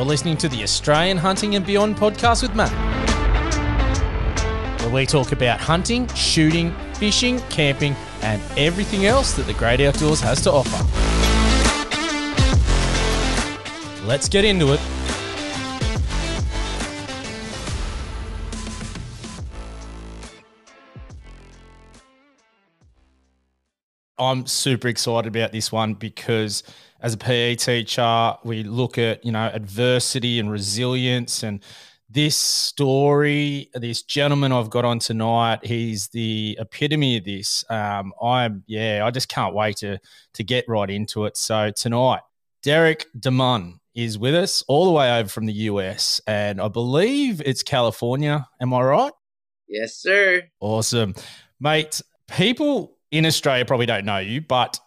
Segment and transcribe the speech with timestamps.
[0.00, 2.72] You're listening to the Australian Hunting and Beyond podcast with Matt,
[4.80, 10.22] where we talk about hunting, shooting, fishing, camping, and everything else that the great outdoors
[10.22, 10.86] has to offer.
[14.06, 14.80] Let's get into it.
[24.18, 26.62] I'm super excited about this one because
[27.02, 31.62] as a PE teacher, we look at, you know, adversity and resilience and
[32.12, 37.64] this story, this gentleman I've got on tonight, he's the epitome of this.
[37.70, 39.98] Um, I'm, yeah, I just can't wait to
[40.34, 41.36] to get right into it.
[41.36, 42.22] So tonight,
[42.62, 47.40] Derek Demun is with us all the way over from the US, and I believe
[47.44, 48.46] it's California.
[48.60, 49.12] Am I right?
[49.68, 50.42] Yes, sir.
[50.58, 51.14] Awesome,
[51.60, 52.02] mate.
[52.26, 54.80] People in Australia probably don't know you, but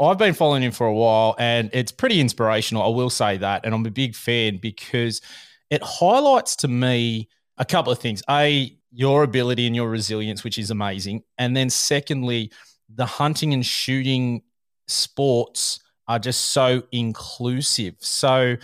[0.00, 2.82] I've been following him for a while and it's pretty inspirational.
[2.82, 3.64] I will say that.
[3.64, 5.20] And I'm a big fan because
[5.70, 8.22] it highlights to me a couple of things.
[8.30, 11.22] A, your ability and your resilience, which is amazing.
[11.36, 12.52] And then secondly,
[12.94, 14.42] the hunting and shooting
[14.86, 17.94] sports are just so inclusive.
[17.98, 18.56] So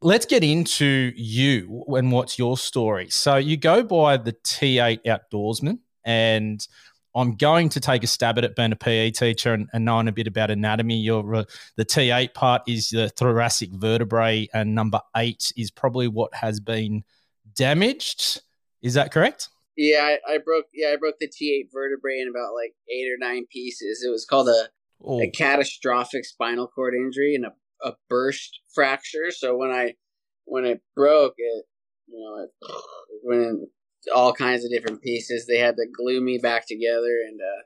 [0.00, 3.08] let's get into you and what's your story.
[3.10, 6.66] So you go by the T8 outdoorsman and
[7.14, 10.08] I'm going to take a stab at it being a PE teacher and, and knowing
[10.08, 10.96] a bit about anatomy.
[10.96, 11.44] Your uh,
[11.76, 17.04] the T8 part is the thoracic vertebrae, and number eight is probably what has been
[17.54, 18.40] damaged.
[18.80, 19.48] Is that correct?
[19.76, 20.66] Yeah, I, I broke.
[20.72, 24.04] Yeah, I broke the T8 vertebrae in about like eight or nine pieces.
[24.06, 24.68] It was called a
[25.04, 25.20] oh.
[25.22, 27.52] a catastrophic spinal cord injury and a,
[27.86, 29.30] a burst fracture.
[29.30, 29.94] So when I
[30.44, 31.64] when it broke, it
[32.06, 32.82] you know it,
[33.22, 33.66] when
[34.14, 35.46] all kinds of different pieces.
[35.46, 37.62] They had to glue me back together, and uh,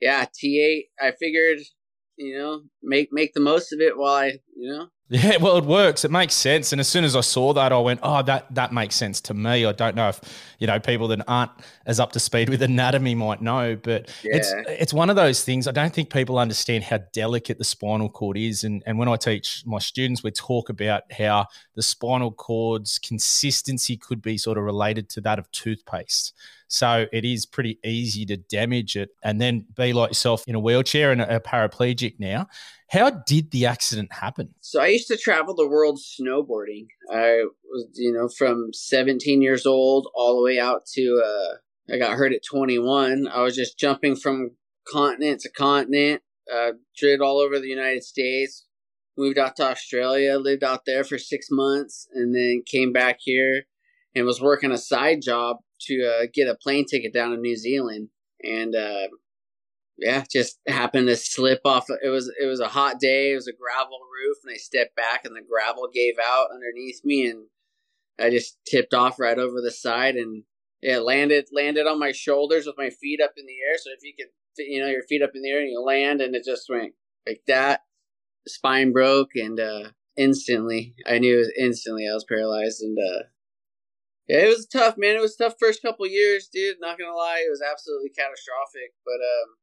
[0.00, 0.86] yeah, T eight.
[1.00, 1.58] I figured,
[2.18, 5.64] you know, make make the most of it while I, you know, yeah, well, it
[5.64, 6.04] works.
[6.04, 6.72] It makes sense.
[6.72, 9.34] And as soon as I saw that, I went, "Oh, that that makes sense to
[9.34, 10.20] me." I don't know if
[10.58, 11.50] you know people that aren't
[11.86, 14.36] as up to speed with anatomy might know, but yeah.
[14.36, 15.66] it's it's one of those things.
[15.66, 18.64] I don't think people understand how delicate the spinal cord is.
[18.64, 23.96] And and when I teach my students, we talk about how the spinal cord's consistency
[23.96, 26.34] could be sort of related to that of toothpaste.
[26.68, 30.60] So it is pretty easy to damage it and then be like yourself in a
[30.60, 32.46] wheelchair and a paraplegic now.
[32.90, 34.54] How did the accident happen?
[34.60, 36.86] So I used to travel the world snowboarding.
[37.10, 41.98] I was, you know, from 17 years old all the way out to, uh, I
[41.98, 43.28] got hurt at 21.
[43.28, 44.52] I was just jumping from
[44.90, 48.66] continent to continent, uh, drilled all over the United States,
[49.16, 53.64] moved out to Australia, lived out there for six months, and then came back here
[54.14, 57.56] and was working a side job to uh, get a plane ticket down to New
[57.56, 58.08] Zealand.
[58.42, 59.08] And uh,
[59.98, 61.86] yeah, just happened to slip off.
[62.02, 63.32] It was it was a hot day.
[63.32, 67.00] It was a gravel roof, and I stepped back, and the gravel gave out underneath
[67.04, 67.46] me, and
[68.18, 70.44] I just tipped off right over the side, and
[70.82, 73.76] yeah, landed landed on my shoulders with my feet up in the air.
[73.76, 74.28] So if you could,
[74.58, 76.94] you know, your feet up in the air and you land, and it just went
[77.26, 77.82] like that.
[78.46, 83.24] Spine broke, and uh, instantly, I knew instantly I was paralyzed, and uh,
[84.28, 85.16] yeah, it was tough, man.
[85.16, 86.76] It was tough first couple years, dude.
[86.80, 88.92] Not gonna lie, it was absolutely catastrophic.
[89.04, 89.56] But um,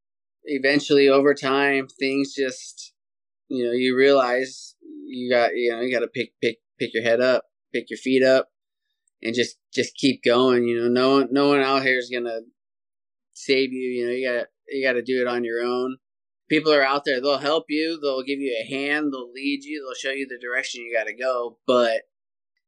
[0.45, 2.93] eventually, over time, things just,
[3.47, 7.03] you know, you realize you got, you know, you got to pick, pick, pick your
[7.03, 7.43] head up,
[7.73, 8.49] pick your feet up,
[9.21, 10.63] and just, just keep going.
[10.63, 12.39] You know, no one, no one out here is gonna
[13.33, 13.89] save you.
[13.89, 15.97] You know, you got, you got to do it on your own.
[16.49, 19.83] People are out there; they'll help you, they'll give you a hand, they'll lead you,
[19.83, 22.01] they'll show you the direction you got to go, but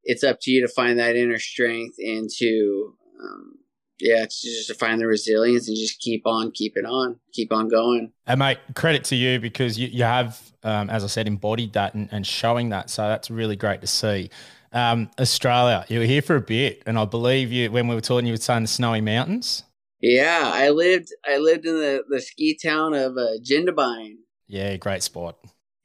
[0.04, 3.58] it's up to you to find that inner strength and to um,
[4.00, 7.68] yeah, it's just to find the resilience and just keep on keeping on, keep on
[7.68, 8.12] going.
[8.26, 11.96] And mate, credit to you because you, you have, um, as I said, embodied that
[11.96, 12.90] and, and, showing that.
[12.90, 14.30] So that's really great to see.
[14.72, 18.02] Um, Australia, you were here for a bit, and I believe you when we were
[18.02, 19.64] talking, you were saying the snowy mountains.
[20.02, 24.18] Yeah, I lived I lived in the, the ski town of uh, Jindabyne.
[24.46, 25.38] Yeah, great spot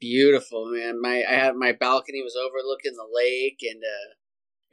[0.03, 1.01] beautiful, man.
[1.01, 4.13] My I had my balcony was overlooking the lake, and uh,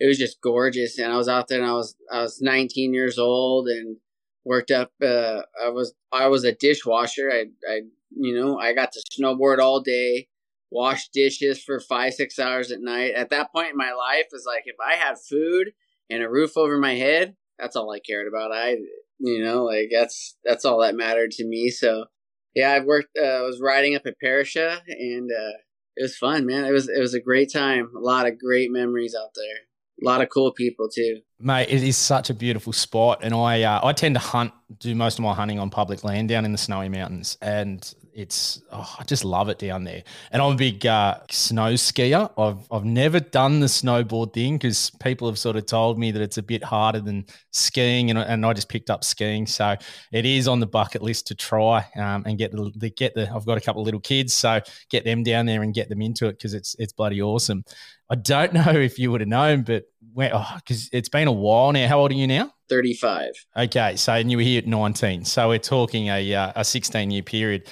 [0.00, 0.98] it was just gorgeous.
[0.98, 3.98] And I was out there, and I was I was 19 years old, and
[4.44, 4.90] worked up.
[5.02, 7.30] Uh, I was I was a dishwasher.
[7.32, 7.80] I I
[8.10, 10.26] you know I got to snowboard all day,
[10.70, 13.14] wash dishes for five six hours at night.
[13.14, 15.72] At that point in my life, was like if I had food
[16.10, 18.50] and a roof over my head, that's all I cared about.
[18.52, 18.78] I
[19.20, 21.70] you know like that's that's all that mattered to me.
[21.70, 22.06] So
[22.54, 23.16] yeah, I've worked.
[23.20, 25.56] Uh, I was riding up at Perisher, and uh,
[25.96, 26.64] it was fun, man.
[26.64, 27.90] It was it was a great time.
[27.96, 29.56] A lot of great memories out there.
[30.02, 31.20] A lot of cool people too.
[31.38, 34.94] Mate, it is such a beautiful spot, and I uh, I tend to hunt, do
[34.94, 38.96] most of my hunting on public land down in the snowy mountains, and it's oh,
[38.98, 40.02] I just love it down there.
[40.32, 42.30] And I'm a big uh, snow skier.
[42.36, 46.22] I've I've never done the snowboard thing because people have sort of told me that
[46.22, 49.46] it's a bit harder than skiing, and, and I just picked up skiing.
[49.46, 49.76] So
[50.12, 53.30] it is on the bucket list to try um, and get the, the get the.
[53.32, 56.02] I've got a couple of little kids, so get them down there and get them
[56.02, 57.64] into it because it's it's bloody awesome.
[58.10, 59.84] I don't know if you would have known, but
[60.14, 61.86] because oh, it's been a while now.
[61.86, 62.52] How old are you now?
[62.68, 63.32] 35.
[63.56, 65.24] Okay, so and you were here at 19.
[65.24, 67.68] So we're talking a uh, a 16 year period.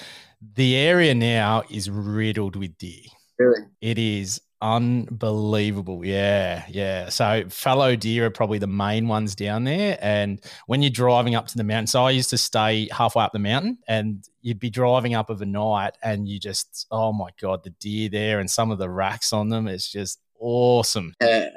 [0.54, 3.02] The area now is riddled with deer.
[3.38, 3.60] Really?
[3.80, 6.04] It is unbelievable.
[6.04, 7.08] Yeah, yeah.
[7.08, 9.98] So fallow deer are probably the main ones down there.
[10.00, 13.32] And when you're driving up to the mountain, so I used to stay halfway up
[13.32, 17.30] the mountain and you'd be driving up of a night and you just, oh my
[17.40, 21.14] God, the deer there and some of the racks on them, it's just awesome.
[21.20, 21.52] Bet.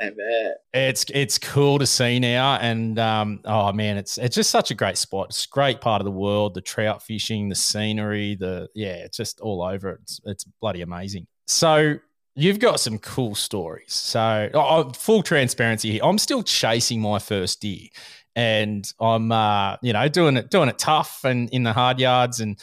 [0.73, 4.75] It's it's cool to see now, and um, oh man, it's it's just such a
[4.75, 5.27] great spot.
[5.29, 6.53] It's a great part of the world.
[6.53, 9.99] The trout fishing, the scenery, the yeah, it's just all over.
[10.01, 11.27] It's it's bloody amazing.
[11.47, 11.95] So
[12.35, 13.93] you've got some cool stories.
[13.93, 17.89] So oh, oh, full transparency here, I'm still chasing my first deer,
[18.35, 22.39] and I'm uh, you know doing it doing it tough and in the hard yards
[22.39, 22.59] and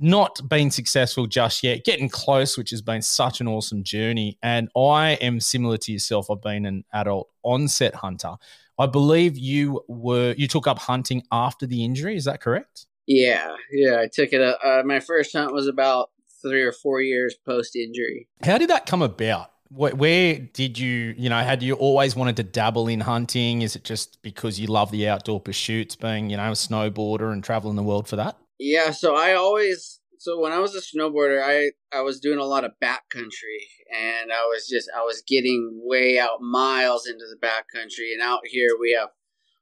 [0.00, 4.38] not been successful just yet, getting close, which has been such an awesome journey.
[4.42, 6.30] And I am similar to yourself.
[6.30, 8.36] I've been an adult onset hunter.
[8.78, 12.16] I believe you were you took up hunting after the injury.
[12.16, 12.86] Is that correct?
[13.06, 14.00] Yeah, yeah.
[14.00, 14.40] I took it.
[14.40, 16.10] Uh, my first hunt was about
[16.40, 18.28] three or four years post injury.
[18.42, 19.50] How did that come about?
[19.68, 23.62] Where, where did you, you know, had you always wanted to dabble in hunting?
[23.62, 27.44] Is it just because you love the outdoor pursuits, being, you know, a snowboarder and
[27.44, 28.36] traveling the world for that?
[28.62, 32.44] Yeah, so I always so when I was a snowboarder, I I was doing a
[32.44, 37.38] lot of backcountry, and I was just I was getting way out miles into the
[37.44, 39.08] backcountry, and out here we have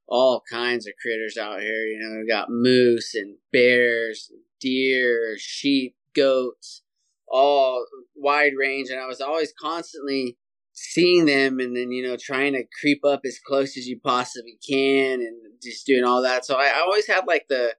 [0.09, 1.87] all kinds of critters out here.
[1.87, 6.83] You know, we got moose and bears, deer, sheep, goats,
[7.29, 7.87] all
[8.17, 10.39] wide range, and I was always constantly
[10.73, 14.59] seeing them, and then you know trying to creep up as close as you possibly
[14.69, 16.45] can, and just doing all that.
[16.45, 17.75] So I always had like the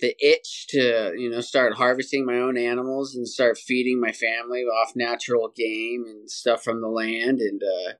[0.00, 4.62] the itch to you know start harvesting my own animals and start feeding my family
[4.62, 7.40] off natural game and stuff from the land.
[7.40, 7.92] And uh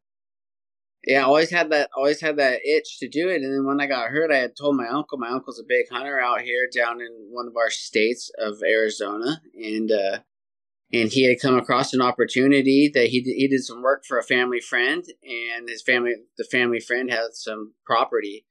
[1.07, 3.43] yeah, I always had that always had that itch to do it.
[3.43, 5.19] And then when I got hurt I had told my uncle.
[5.19, 9.41] My uncle's a big hunter out here down in one of our states of Arizona.
[9.55, 10.19] And uh
[10.93, 14.19] and he had come across an opportunity that he did, he did some work for
[14.19, 15.05] a family friend.
[15.23, 18.45] And his family the family friend had some property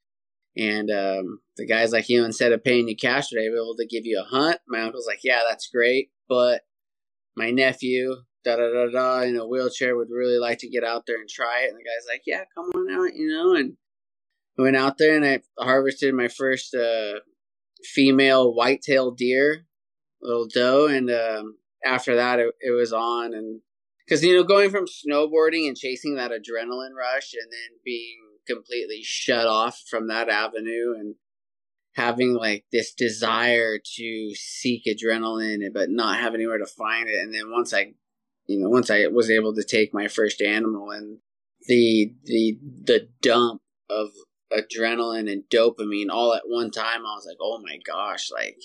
[0.58, 3.54] and um, the guy's like, you know, instead of paying you cash, would I be
[3.54, 4.60] able to give you a hunt?
[4.68, 6.62] My uncle's like, yeah, that's great, but
[7.36, 11.04] my nephew, da da da da, in a wheelchair would really like to get out
[11.08, 11.70] there and try it.
[11.70, 13.56] And the guy's like, yeah, come on out, you know.
[13.56, 13.78] And
[14.58, 17.20] I went out there and I harvested my first uh,
[17.84, 19.66] female whitetail deer,
[20.22, 23.34] little doe, and um, after that, it, it was on.
[23.34, 23.62] And
[24.06, 28.18] because you know, going from snowboarding and chasing that adrenaline rush, and then being
[28.48, 31.16] completely shut off from that avenue and
[31.96, 37.22] having like this desire to seek adrenaline but not have anywhere to find it.
[37.22, 37.94] And then once i
[38.48, 41.20] you know once i was able to take my first animal and
[41.68, 44.10] the the the dump of
[44.52, 48.58] adrenaline and dopamine all at one time i was like oh my gosh like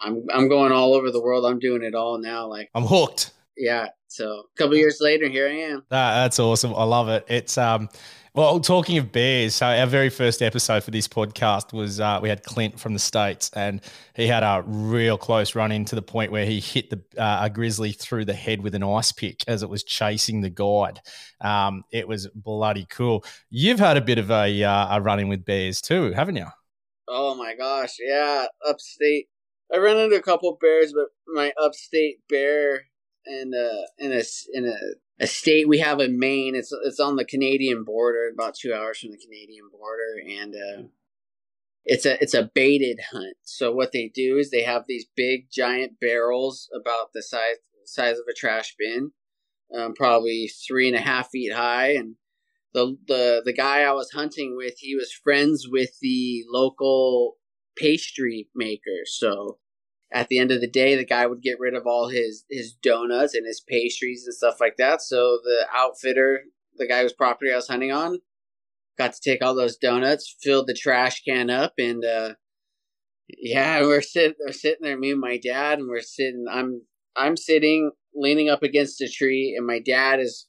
[0.00, 1.44] i'm i'm going all over the world.
[1.44, 2.46] I'm doing it all now.
[2.46, 3.32] Like i'm hooked.
[3.56, 3.88] Yeah.
[4.06, 5.84] So a couple years later here i am.
[5.90, 6.74] That, that's awesome.
[6.74, 7.24] I love it.
[7.28, 7.88] It's um
[8.34, 12.28] well, talking of bears, so our very first episode for this podcast was uh, we
[12.28, 13.80] had Clint from the states, and
[14.14, 17.40] he had a real close run in to the point where he hit the uh,
[17.42, 21.00] a grizzly through the head with an ice pick as it was chasing the guide.
[21.40, 23.24] Um, it was bloody cool.
[23.50, 26.46] You've had a bit of a uh, a run in with bears too, haven't you?
[27.08, 29.28] Oh my gosh, yeah, upstate.
[29.72, 32.82] I ran into a couple bears, but my upstate bear
[33.26, 34.76] in a in a in a
[35.20, 36.54] a state we have in Maine.
[36.54, 40.88] It's it's on the Canadian border, about two hours from the Canadian border, and uh,
[41.84, 43.36] it's a it's a baited hunt.
[43.42, 48.18] So what they do is they have these big giant barrels about the size size
[48.18, 49.12] of a trash bin,
[49.74, 52.16] um, probably three and a half feet high, and
[52.72, 57.36] the the the guy I was hunting with, he was friends with the local
[57.76, 59.58] pastry maker, so
[60.12, 62.72] at the end of the day, the guy would get rid of all his his
[62.72, 65.02] donuts and his pastries and stuff like that.
[65.02, 66.44] So the outfitter,
[66.76, 68.20] the guy whose property I was hunting on,
[68.96, 72.34] got to take all those donuts, filled the trash can up, and uh,
[73.28, 76.46] yeah, we're sitting we're sitting there, me and my dad, and we're sitting.
[76.50, 76.82] I'm
[77.16, 80.46] I'm sitting leaning up against a tree, and my dad is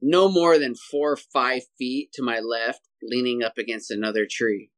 [0.00, 4.70] no more than four or five feet to my left, leaning up against another tree.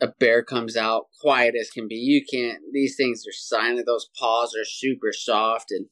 [0.00, 1.96] A bear comes out quiet as can be.
[1.96, 2.58] You can't.
[2.72, 3.86] These things are silent.
[3.86, 5.86] Those paws are super soft, and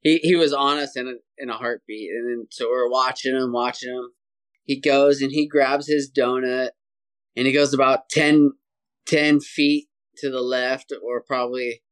[0.00, 2.10] he he was on us in a, in a heartbeat.
[2.10, 4.10] And then so we're watching him, watching him.
[4.64, 6.70] He goes and he grabs his donut,
[7.36, 8.52] and he goes about 10,
[9.06, 9.86] 10 feet
[10.18, 11.82] to the left, or probably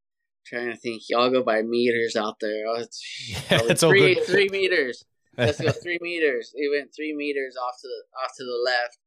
[0.45, 1.01] trying to think.
[1.09, 2.65] Y'all go by meters out there.
[2.67, 3.03] Oh, it's,
[3.51, 5.03] yeah, it's three three meters.
[5.35, 6.53] Let's go three meters.
[6.55, 8.99] He went three meters off to the off to the left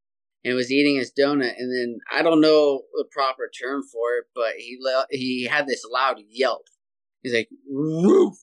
[0.43, 1.53] and was eating his donut.
[1.57, 5.67] And then I don't know the proper term for it, but he le- he had
[5.67, 6.67] this loud yelp.
[7.21, 8.35] He's like roof,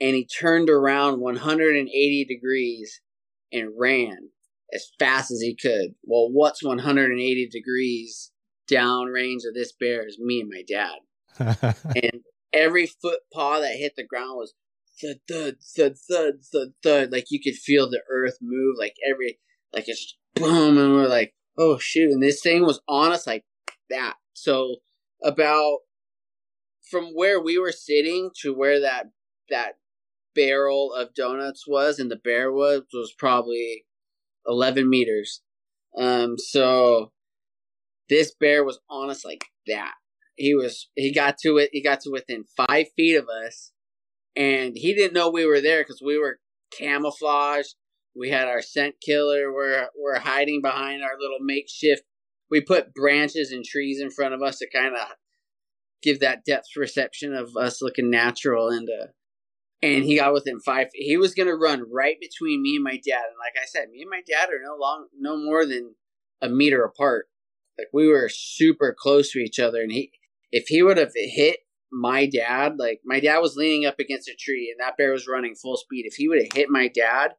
[0.00, 3.00] and he turned around 180 degrees
[3.52, 4.30] and ran
[4.72, 5.94] as fast as he could.
[6.04, 8.30] Well, what's 180 degrees
[8.70, 11.74] downrange of this bear is me and my dad.
[12.02, 14.54] and every foot paw that hit the ground was
[15.00, 17.12] thud, thud, thud, thud, thud, thud.
[17.12, 19.38] Like you could feel the earth move, like every,
[19.72, 22.10] like it's boom, and we're like, oh shoot.
[22.10, 23.44] And this thing was on us like
[23.90, 24.14] that.
[24.32, 24.76] So
[25.22, 25.78] about
[26.90, 29.06] from where we were sitting to where that
[29.48, 29.74] that
[30.34, 33.84] barrel of donuts was and the bear was was probably
[34.46, 35.42] 11 meters
[35.98, 37.10] um so
[38.08, 39.94] this bear was on us like that
[40.36, 43.72] he was he got to it he got to within five feet of us
[44.36, 46.38] and he didn't know we were there because we were
[46.72, 47.74] camouflaged
[48.14, 49.52] we had our scent killer.
[49.52, 52.02] We're we're hiding behind our little makeshift.
[52.50, 55.06] We put branches and trees in front of us to kind of
[56.02, 58.68] give that depth perception of us looking natural.
[58.68, 59.06] And uh
[59.82, 63.24] and he got within five he was gonna run right between me and my dad.
[63.28, 65.94] And like i said me and my dad are no long no more than
[66.42, 67.26] a meter apart.
[67.78, 69.82] Like we were super close to each other.
[69.82, 70.10] And he
[70.52, 71.58] if he would have hit
[71.92, 75.28] my dad, like my dad was leaning up against a tree and that bear was
[75.28, 76.06] running full speed.
[76.06, 77.34] If he would have hit my dad,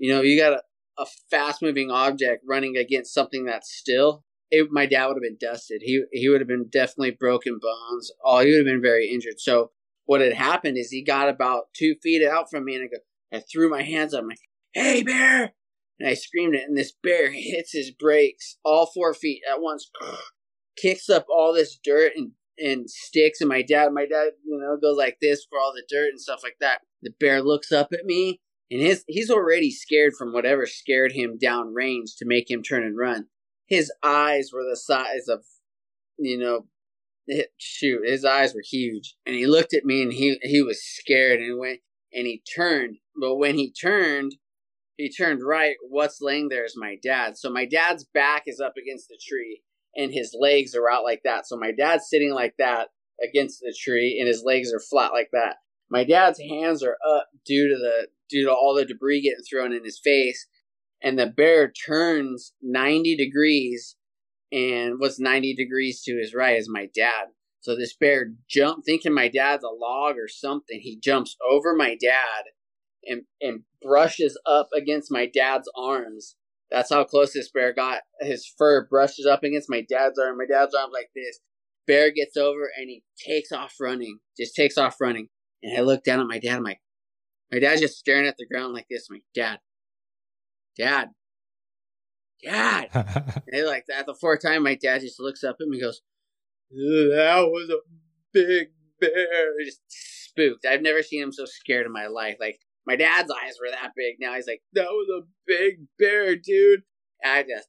[0.00, 0.62] you know, you got a,
[0.98, 4.24] a fast moving object running against something that's still.
[4.50, 5.82] It, my dad would have been dusted.
[5.84, 8.10] He he would have been definitely broken bones.
[8.24, 9.38] Oh, he would have been very injured.
[9.38, 9.70] So
[10.06, 13.38] what had happened is he got about two feet out from me, and I go,
[13.38, 14.22] I threw my hands up.
[14.22, 14.38] I'm like,
[14.72, 15.52] "Hey, bear!"
[16.00, 19.88] And I screamed it, and this bear hits his brakes all four feet at once,
[20.76, 24.76] kicks up all this dirt and and sticks and my dad my dad you know
[24.76, 27.88] goes like this for all the dirt and stuff like that the bear looks up
[27.90, 28.38] at me
[28.70, 32.84] and his he's already scared from whatever scared him down range to make him turn
[32.84, 33.26] and run.
[33.66, 35.44] His eyes were the size of
[36.18, 36.66] you know
[37.58, 39.16] shoot his eyes were huge.
[39.26, 41.80] And he looked at me and he he was scared and went
[42.12, 42.96] and he turned.
[43.20, 44.34] But when he turned
[45.00, 45.76] he turned right.
[45.88, 47.38] What's laying there is my dad.
[47.38, 49.62] So my dad's back is up against the tree
[49.96, 51.46] and his legs are out like that.
[51.46, 52.88] So my dad's sitting like that
[53.22, 55.56] against the tree and his legs are flat like that.
[55.90, 59.72] My dad's hands are up due to the due to all the debris getting thrown
[59.72, 60.46] in his face.
[61.02, 63.96] And the bear turns 90 degrees
[64.52, 67.28] and what's 90 degrees to his right is my dad.
[67.60, 70.80] So this bear jump thinking my dad's a log or something.
[70.80, 72.44] He jumps over my dad
[73.04, 76.36] and and brushes up against my dad's arms
[76.70, 78.02] that's how close this bear got.
[78.20, 80.38] His fur brushes up against my dad's arm.
[80.38, 81.40] My dad's arm like this.
[81.86, 84.20] Bear gets over and he takes off running.
[84.38, 85.28] Just takes off running.
[85.62, 86.56] And I look down at my dad.
[86.56, 86.80] I'm like,
[87.52, 89.08] my dad's just staring at the ground like this.
[89.10, 89.58] I'm like, Dad,
[90.78, 91.10] Dad,
[92.42, 92.88] Dad.
[93.52, 96.00] and like that the fourth time, my dad just looks up at me and goes,
[96.70, 97.78] That was a
[98.32, 98.68] big
[99.00, 99.58] bear.
[99.58, 100.64] He Just spooked.
[100.64, 102.36] I've never seen him so scared in my life.
[102.40, 104.16] Like my dad's eyes were that big.
[104.20, 106.82] Now he's like, that was a big bear, dude.
[107.22, 107.68] And I just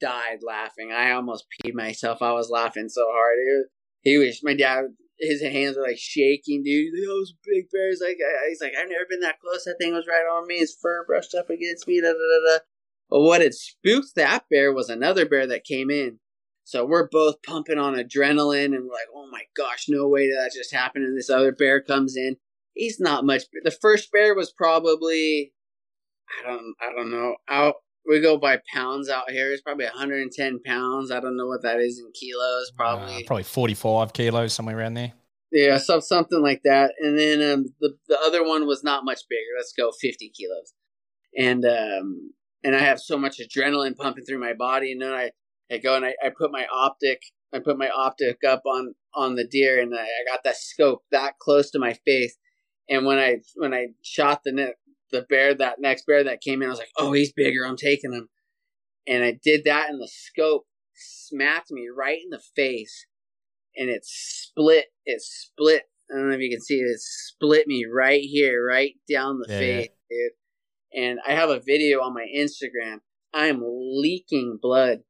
[0.00, 0.92] died laughing.
[0.92, 2.22] I almost peed myself.
[2.22, 3.36] I was laughing so hard.
[4.02, 4.84] He was, my dad,
[5.18, 6.92] his hands are like shaking, dude.
[6.94, 7.88] That was big bear.
[7.90, 9.64] He's like, oh, he's like, I've never been that close.
[9.64, 10.58] That thing was right on me.
[10.58, 12.00] His fur brushed up against me.
[12.00, 12.58] Da, da, da, da.
[13.10, 16.18] But what had spooked that bear was another bear that came in.
[16.64, 20.52] So we're both pumping on adrenaline and we're like, oh my gosh, no way that
[20.54, 21.02] just happen.
[21.02, 22.36] And this other bear comes in
[22.78, 23.42] he's not much.
[23.64, 25.52] The first bear was probably,
[26.38, 27.34] I don't, I don't know.
[27.48, 27.74] Out
[28.08, 29.52] we go by pounds out here.
[29.52, 31.10] It's probably 110 pounds.
[31.12, 32.72] I don't know what that is in kilos.
[32.76, 35.12] Probably, uh, probably 45 kilos, somewhere around there.
[35.52, 36.92] Yeah, so something like that.
[37.00, 39.56] And then um, the the other one was not much bigger.
[39.56, 40.74] Let's go 50 kilos.
[41.36, 42.32] And um,
[42.64, 45.30] and I have so much adrenaline pumping through my body, and then I
[45.70, 47.20] I go and I, I put my optic
[47.52, 51.02] I put my optic up on on the deer, and I, I got that scope
[51.12, 52.36] that close to my face,
[52.88, 54.52] and when I when I shot the
[55.10, 57.66] the bear, that next bear that came in, I was like, oh, he's bigger.
[57.66, 58.28] I'm taking him.
[59.06, 63.06] And I did that, and the scope smacked me right in the face,
[63.76, 64.86] and it split.
[65.06, 65.84] It split.
[66.10, 66.84] I don't know if you can see it.
[66.84, 70.16] It split me right here, right down the yeah, face, yeah.
[70.16, 71.04] dude.
[71.04, 72.98] And I have a video on my Instagram.
[73.32, 75.00] I am leaking blood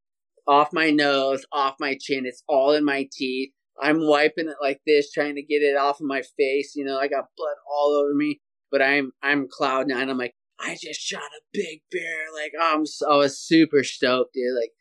[0.47, 2.27] off my nose, off my chin.
[2.27, 3.51] It's all in my teeth.
[3.81, 6.73] I'm wiping it like this, trying to get it off of my face.
[6.75, 8.41] You know, I got blood all over me,
[8.71, 10.09] but I'm I'm cloud nine.
[10.09, 12.33] I'm like, I just shot a big bear.
[12.35, 14.57] Like, oh, I'm so, I was super stoked, dude.
[14.61, 14.73] Like,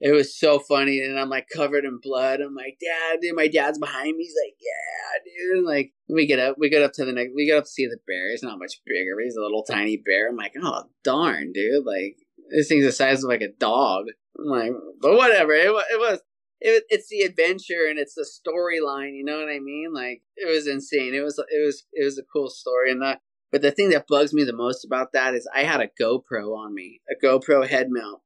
[0.00, 1.00] it was so funny.
[1.00, 2.40] And I'm like covered in blood.
[2.40, 4.24] I'm like, Dad, dude, my dad's behind me.
[4.24, 5.58] He's like, Yeah, dude.
[5.58, 7.70] And like, we get up, we get up to the next, we get up to
[7.70, 8.30] see the bear.
[8.30, 10.30] He's not much bigger, but he's a little tiny bear.
[10.30, 11.84] I'm like, Oh, darn, dude.
[11.84, 12.16] Like,
[12.50, 14.06] this thing's the size of like a dog.
[14.38, 14.72] I'm like,
[15.02, 15.52] but whatever.
[15.52, 16.20] It, was, it was,
[16.60, 19.16] it, it's the adventure and it's the storyline.
[19.16, 19.92] You know what I mean?
[19.92, 21.14] Like, it was insane.
[21.14, 22.90] It was, it was, it was a cool story.
[22.90, 25.80] And that, but the thing that bugs me the most about that is I had
[25.80, 28.20] a GoPro on me, a GoPro head mount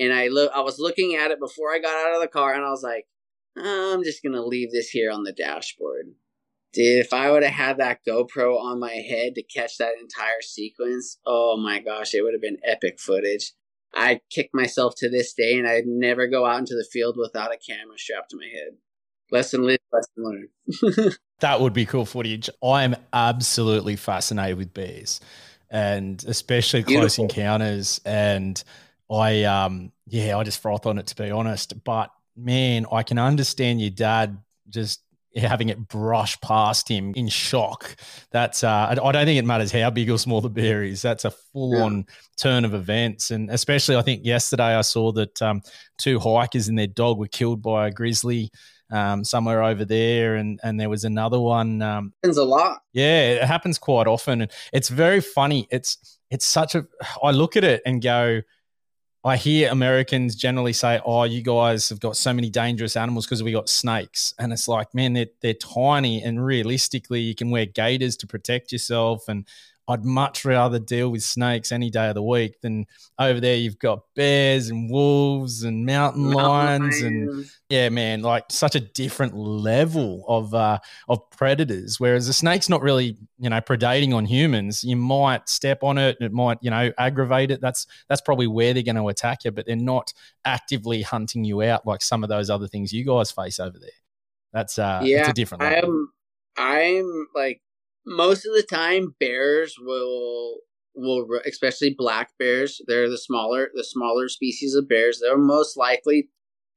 [0.00, 2.54] and I look I was looking at it before I got out of the car
[2.54, 3.06] and I was like,
[3.56, 6.06] I'm just gonna leave this here on the dashboard.
[6.72, 10.40] Dude, if I would have had that GoPro on my head to catch that entire
[10.40, 13.52] sequence, oh my gosh, it would have been epic footage.
[13.94, 17.52] I kick myself to this day and I'd never go out into the field without
[17.52, 18.76] a camera strapped to my head.
[19.30, 20.48] Lesson learned, lesson
[20.88, 21.18] learned.
[21.40, 22.50] that would be cool footage.
[22.62, 25.20] I am absolutely fascinated with bears
[25.70, 27.00] and especially Beautiful.
[27.00, 28.62] close encounters and
[29.10, 31.84] I um yeah, I just froth on it to be honest.
[31.84, 35.00] But man, I can understand your dad just
[35.36, 37.96] having it brush past him in shock.
[38.30, 41.02] That's uh, I don't think it matters how big or small the bear is.
[41.02, 42.14] That's a full on yeah.
[42.36, 45.62] turn of events, and especially I think yesterday I saw that um,
[45.98, 48.50] two hikers and their dog were killed by a grizzly.
[48.92, 51.80] Um, somewhere over there, and and there was another one.
[51.80, 52.80] Um, happens a lot.
[52.92, 55.68] Yeah, it happens quite often, and it's very funny.
[55.70, 56.86] It's it's such a.
[57.22, 58.40] I look at it and go,
[59.22, 63.42] I hear Americans generally say, "Oh, you guys have got so many dangerous animals because
[63.42, 67.66] we got snakes," and it's like, man, they're they're tiny, and realistically, you can wear
[67.66, 69.46] gaiters to protect yourself, and
[69.88, 72.86] I'd much rather deal with snakes any day of the week than
[73.18, 73.56] over there.
[73.56, 79.34] You've got bears and wolves and mountain, lions, and yeah, man, like such a different
[79.34, 81.98] level of uh, of predators.
[81.98, 84.84] Whereas the snake's not really, you know, predating on humans.
[84.84, 87.60] You might step on it, and it might, you know, aggravate it.
[87.60, 90.12] That's that's probably where they're going to attack you, but they're not
[90.44, 93.90] actively hunting you out like some of those other things you guys face over there.
[94.52, 95.62] That's uh, yeah, it's a different.
[95.62, 95.90] Level.
[95.90, 96.08] I'm
[96.56, 97.60] I'm like
[98.06, 100.58] most of the time bears will
[100.94, 106.28] will especially black bears they're the smaller the smaller species of bears they'll most likely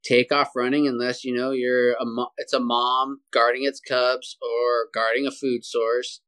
[0.04, 2.04] take off running unless you know you're a
[2.36, 6.20] it's a mom guarding its cubs or guarding a food source.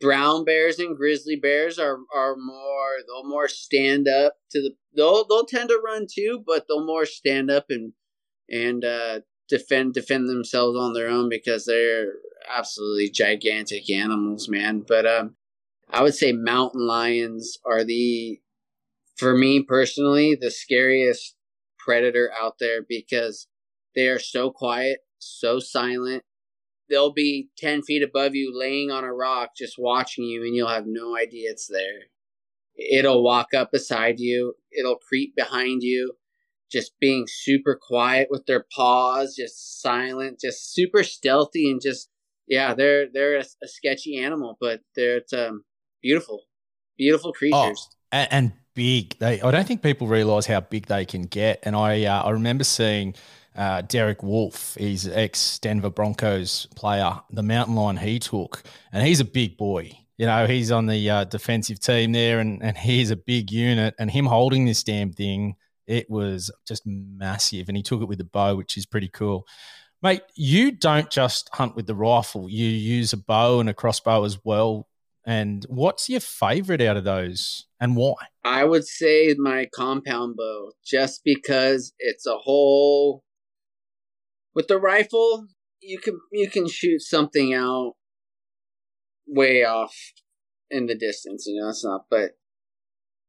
[0.00, 5.26] Brown bears and grizzly bears are are more they'll more stand up to the they'll
[5.26, 7.94] they'll tend to run too but they'll more stand up and
[8.50, 12.14] and uh defend defend themselves on their own because they're
[12.48, 14.84] absolutely gigantic animals, man.
[14.86, 15.36] But um,
[15.90, 18.40] I would say mountain lions are the,
[19.16, 21.36] for me personally, the scariest
[21.78, 23.46] predator out there because
[23.94, 26.24] they are so quiet, so silent.
[26.88, 30.68] They'll be 10 feet above you, laying on a rock, just watching you, and you'll
[30.68, 32.10] have no idea it's there.
[32.76, 36.14] It'll walk up beside you, it'll creep behind you,
[36.70, 42.08] just being super quiet with their paws, just silent, just super stealthy, and just
[42.46, 45.64] yeah, they're they're a, a sketchy animal, but they're um,
[46.02, 46.44] beautiful,
[46.96, 47.88] beautiful creatures.
[47.90, 49.18] Oh, and, and, big.
[49.18, 51.60] They I don't think people realize how big they can get.
[51.62, 53.14] And I uh, I remember seeing.
[53.58, 59.18] Uh, Derek Wolfe, he's ex Denver Broncos player, the mountain lion he took, and he's
[59.18, 59.98] a big boy.
[60.18, 63.94] You know, he's on the uh, defensive team there, and, and he's a big unit.
[63.98, 67.68] And him holding this damn thing, it was just massive.
[67.68, 69.46] And he took it with a bow, which is pretty cool.
[70.02, 74.24] Mate, you don't just hunt with the rifle, you use a bow and a crossbow
[74.24, 74.88] as well.
[75.24, 78.14] And what's your favorite out of those and why?
[78.44, 83.24] I would say my compound bow, just because it's a whole.
[84.54, 85.48] With the rifle,
[85.80, 87.94] you can you can shoot something out
[89.26, 89.94] way off
[90.70, 92.32] in the distance, you know, it's not but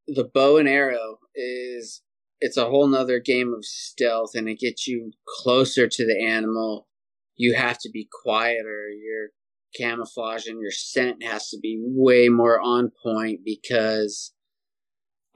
[0.08, 2.02] the bow and arrow is
[2.40, 6.88] it's a whole nother game of stealth and it gets you closer to the animal.
[7.36, 8.90] You have to be quieter.
[8.90, 9.30] Your
[9.76, 14.34] camouflage and your scent has to be way more on point because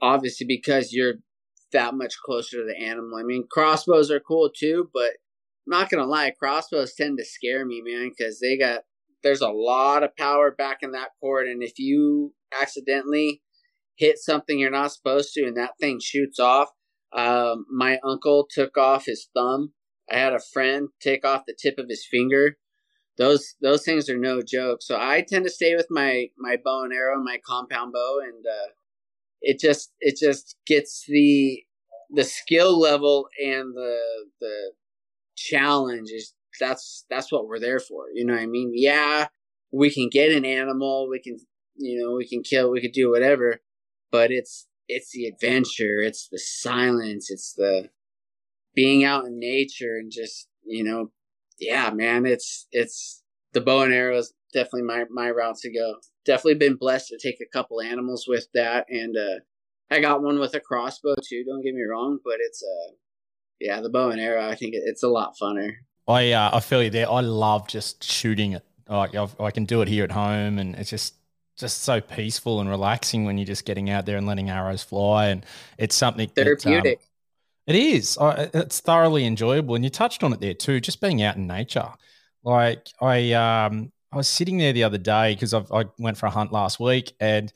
[0.00, 1.14] obviously because you're
[1.72, 3.18] that much closer to the animal.
[3.18, 5.12] I mean, crossbows are cool too, but
[5.66, 8.82] I'm not gonna lie, crossbows tend to scare me, man, because they got
[9.22, 13.40] there's a lot of power back in that cord, and if you accidentally
[13.96, 16.68] hit something you're not supposed to and that thing shoots off,
[17.14, 19.72] um, my uncle took off his thumb.
[20.10, 22.56] I had a friend take off the tip of his finger.
[23.18, 24.82] Those those things are no joke.
[24.82, 28.44] So I tend to stay with my my bow and arrow, my compound bow, and
[28.46, 28.72] uh,
[29.42, 31.62] it just it just gets the
[32.10, 33.98] the skill level and the
[34.40, 34.72] the
[35.36, 38.06] challenge is that's that's what we're there for.
[38.14, 38.72] You know what I mean?
[38.74, 39.26] Yeah,
[39.72, 41.38] we can get an animal, we can
[41.76, 43.60] you know, we can kill, we could do whatever,
[44.10, 47.88] but it's it's the adventure, it's the silence, it's the
[48.74, 51.10] being out in nature and just, you know,
[51.58, 55.96] yeah, man, it's it's the bow and arrow is definitely my my route to go.
[56.24, 59.40] Definitely been blessed to take a couple animals with that and uh
[59.90, 62.92] I got one with a crossbow too, don't get me wrong, but it's uh
[63.60, 65.72] yeah, the bow and arrow, I think it's a lot funner.
[66.08, 67.10] I uh, I feel you there.
[67.10, 68.64] I love just shooting it.
[68.88, 71.14] Like I've, I can do it here at home, and it's just
[71.56, 75.28] just so peaceful and relaxing when you're just getting out there and letting arrows fly.
[75.28, 75.44] And
[75.78, 77.00] it's something therapeutic.
[77.00, 78.18] That, um, it is.
[78.18, 80.80] I, it's thoroughly enjoyable, and you touched on it there too.
[80.80, 81.88] Just being out in nature.
[82.42, 86.30] Like I, um, I was sitting there the other day because I went for a
[86.30, 87.52] hunt last week, and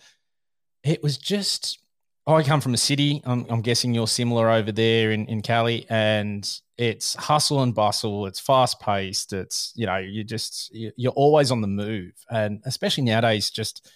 [0.85, 1.80] it was just
[2.26, 3.22] I come from a city.
[3.24, 8.26] I'm, I'm, guessing you're similar over there in, in Cali, and it's hustle and bustle.
[8.26, 9.32] It's fast paced.
[9.32, 13.88] It's you know you just you're always on the move, and especially nowadays, just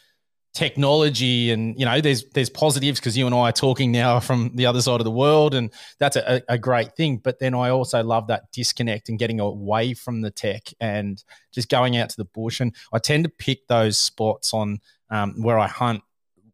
[0.52, 4.50] technology and you know there's there's positives because you and I are talking now from
[4.56, 7.18] the other side of the world, and that's a, a great thing.
[7.18, 11.68] But then I also love that disconnect and getting away from the tech and just
[11.68, 12.60] going out to the bush.
[12.60, 14.78] And I tend to pick those spots on
[15.10, 16.02] um, where I hunt,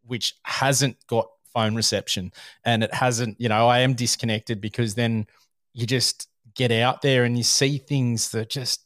[0.04, 1.26] which hasn't got
[1.56, 2.32] phone reception
[2.64, 5.26] and it hasn't, you know, I am disconnected because then
[5.72, 8.82] you just get out there and you see things that just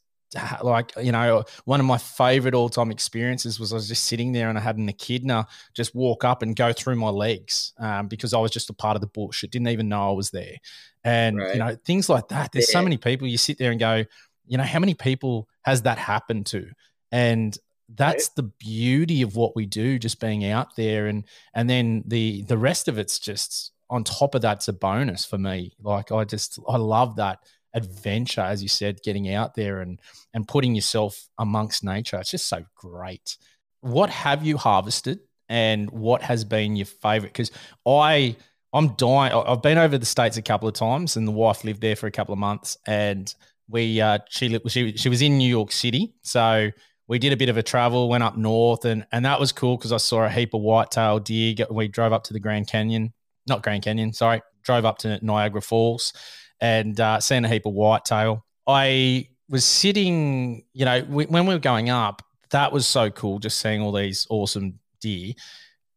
[0.62, 4.48] like you know one of my favorite all-time experiences was i was just sitting there
[4.48, 8.32] and i had an echidna just walk up and go through my legs um, because
[8.32, 10.54] i was just a part of the bush it didn't even know i was there
[11.02, 11.54] and right.
[11.54, 12.78] you know things like that there's yeah.
[12.78, 14.04] so many people you sit there and go
[14.46, 16.64] you know how many people has that happened to
[17.10, 17.58] and
[17.94, 21.24] that's the beauty of what we do just being out there and
[21.54, 25.38] and then the the rest of it's just on top of that's a bonus for
[25.38, 25.72] me.
[25.82, 27.40] Like i just i love that
[27.74, 30.00] adventure as you said getting out there and
[30.34, 32.18] and putting yourself amongst nature.
[32.18, 33.36] It's just so great.
[33.80, 37.32] What have you harvested and what has been your favorite?
[37.32, 37.50] Because
[37.86, 38.36] i
[38.72, 41.80] i'm dying i've been over the states a couple of times and the wife lived
[41.80, 43.34] there for a couple of months and
[43.68, 46.70] we uh she she, she was in new york city so
[47.10, 49.76] we did a bit of a travel, went up north, and and that was cool
[49.76, 51.56] because I saw a heap of whitetail deer.
[51.68, 53.12] We drove up to the Grand Canyon,
[53.48, 56.12] not Grand Canyon, sorry, drove up to Niagara Falls,
[56.60, 58.46] and uh, seen a heap of whitetail.
[58.64, 63.40] I was sitting, you know, we, when we were going up, that was so cool,
[63.40, 65.32] just seeing all these awesome deer.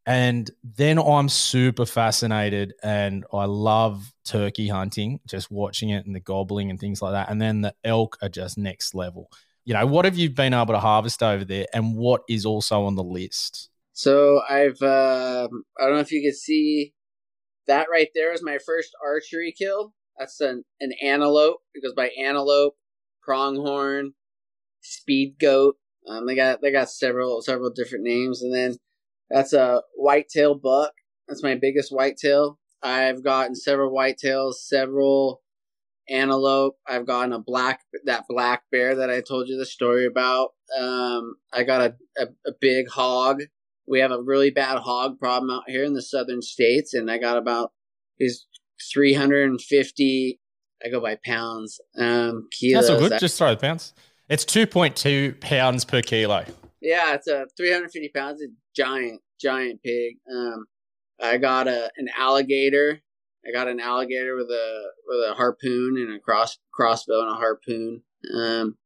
[0.06, 6.20] And then I'm super fascinated and I love turkey hunting, just watching it and the
[6.20, 7.30] gobbling and things like that.
[7.30, 9.30] And then the elk are just next level
[9.64, 12.84] you know, what have you been able to harvest over there and what is also
[12.84, 13.70] on the list?
[13.92, 15.48] So I've, uh,
[15.78, 16.92] I don't know if you can see
[17.66, 19.94] that right there is my first archery kill.
[20.18, 21.58] That's an, an antelope.
[21.74, 22.74] It goes by antelope,
[23.22, 24.14] pronghorn,
[24.80, 25.76] speed goat.
[26.08, 28.76] Um, they got they got several several different names, and then
[29.30, 30.92] that's a whitetail buck.
[31.26, 32.58] That's my biggest whitetail.
[32.82, 35.40] I've gotten several whitetails, several
[36.08, 36.76] antelope.
[36.86, 40.50] I've gotten a black that black bear that I told you the story about.
[40.78, 43.42] Um, I got a, a, a big hog.
[43.86, 47.18] We have a really bad hog problem out here in the southern states, and I
[47.18, 47.72] got about
[48.18, 48.46] these
[48.92, 50.40] 350.
[50.84, 51.80] I go by pounds.
[51.98, 52.88] Um, kilos.
[52.88, 53.20] That's all good.
[53.20, 53.94] Just throw the pounds.
[54.28, 56.44] It's 2.2 pounds per kilo.
[56.80, 58.42] Yeah, it's a 350 pounds.
[58.42, 60.16] A giant, giant pig.
[60.30, 60.66] Um,
[61.22, 63.00] I got a an alligator
[63.46, 67.34] I got an alligator with a with a harpoon and a cross crossbow and a
[67.34, 68.02] harpoon.
[68.34, 68.76] Um,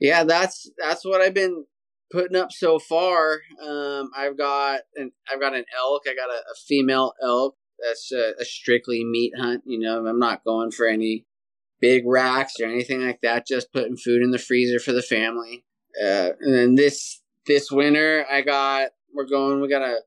[0.00, 1.66] yeah, that's that's what I've been
[2.10, 3.40] putting up so far.
[3.64, 6.02] Um, I've got an I've got an elk.
[6.08, 7.56] I got a, a female elk.
[7.84, 9.62] That's a, a, strictly meat hunt.
[9.66, 11.26] You know, I'm not going for any
[11.80, 13.46] big racks or anything like that.
[13.46, 15.64] Just putting food in the freezer for the family.
[16.00, 19.60] Uh, and then this this winter, I got we're going.
[19.60, 20.00] We got a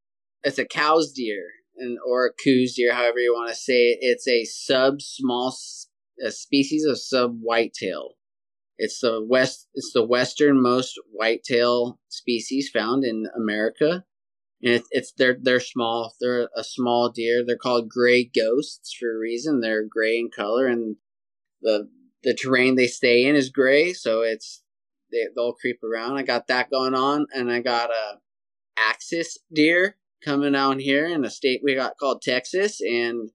[0.44, 1.44] it's a Coues deer
[1.78, 2.34] and or
[2.76, 4.00] deer, however you want to say it.
[4.02, 5.56] It's a sub small
[6.24, 8.16] a species of sub whitetail.
[8.78, 9.68] It's the west.
[9.74, 14.04] It's the westernmost whitetail species found in America,
[14.62, 16.14] and it's, it's they're they're small.
[16.22, 17.44] They're a small deer.
[17.46, 19.62] They're called gray ghosts for a reason.
[19.62, 20.98] They're gray in color, and
[21.62, 21.90] the
[22.24, 24.62] the terrain they stay in is gray, so it's
[25.12, 26.18] they, they'll creep around.
[26.18, 28.20] I got that going on, and I got a
[28.78, 33.30] axis deer coming down here in a state we got called Texas, and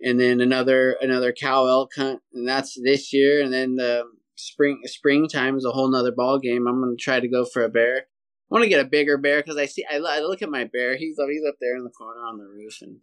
[0.00, 3.42] and then another another cow elk hunt, and that's this year.
[3.42, 6.66] And then the spring springtime is a whole nother ball game.
[6.66, 7.98] I'm gonna try to go for a bear.
[7.98, 10.64] I want to get a bigger bear because I see I, I look at my
[10.64, 10.96] bear.
[10.96, 12.98] He's up, he's up there in the corner on the roof, and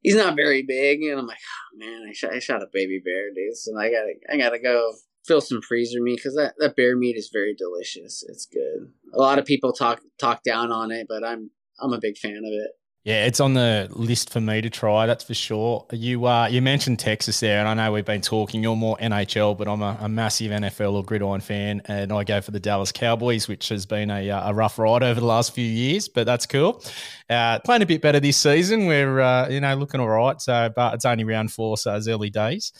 [0.00, 3.00] he's not very big, and I'm like, oh, man, I shot, I shot a baby
[3.04, 3.56] bear, dude.
[3.56, 4.92] So I gotta I gotta go
[5.26, 8.24] fill some freezer meat because that, that bear meat is very delicious.
[8.28, 8.92] It's good.
[9.14, 12.36] A lot of people talk talk down on it, but I'm I'm a big fan
[12.36, 12.70] of it.
[13.04, 15.04] Yeah, it's on the list for me to try.
[15.04, 15.84] That's for sure.
[15.92, 18.62] You uh, you mentioned Texas there, and I know we've been talking.
[18.62, 22.40] You're more NHL, but I'm a, a massive NFL or gridiron fan, and I go
[22.40, 25.54] for the Dallas Cowboys, which has been a, uh, a rough ride over the last
[25.54, 26.82] few years, but that's cool.
[27.28, 28.86] Uh, playing a bit better this season.
[28.86, 30.40] We're uh, you know looking all right.
[30.40, 32.72] So, but it's only round four, so it's early days.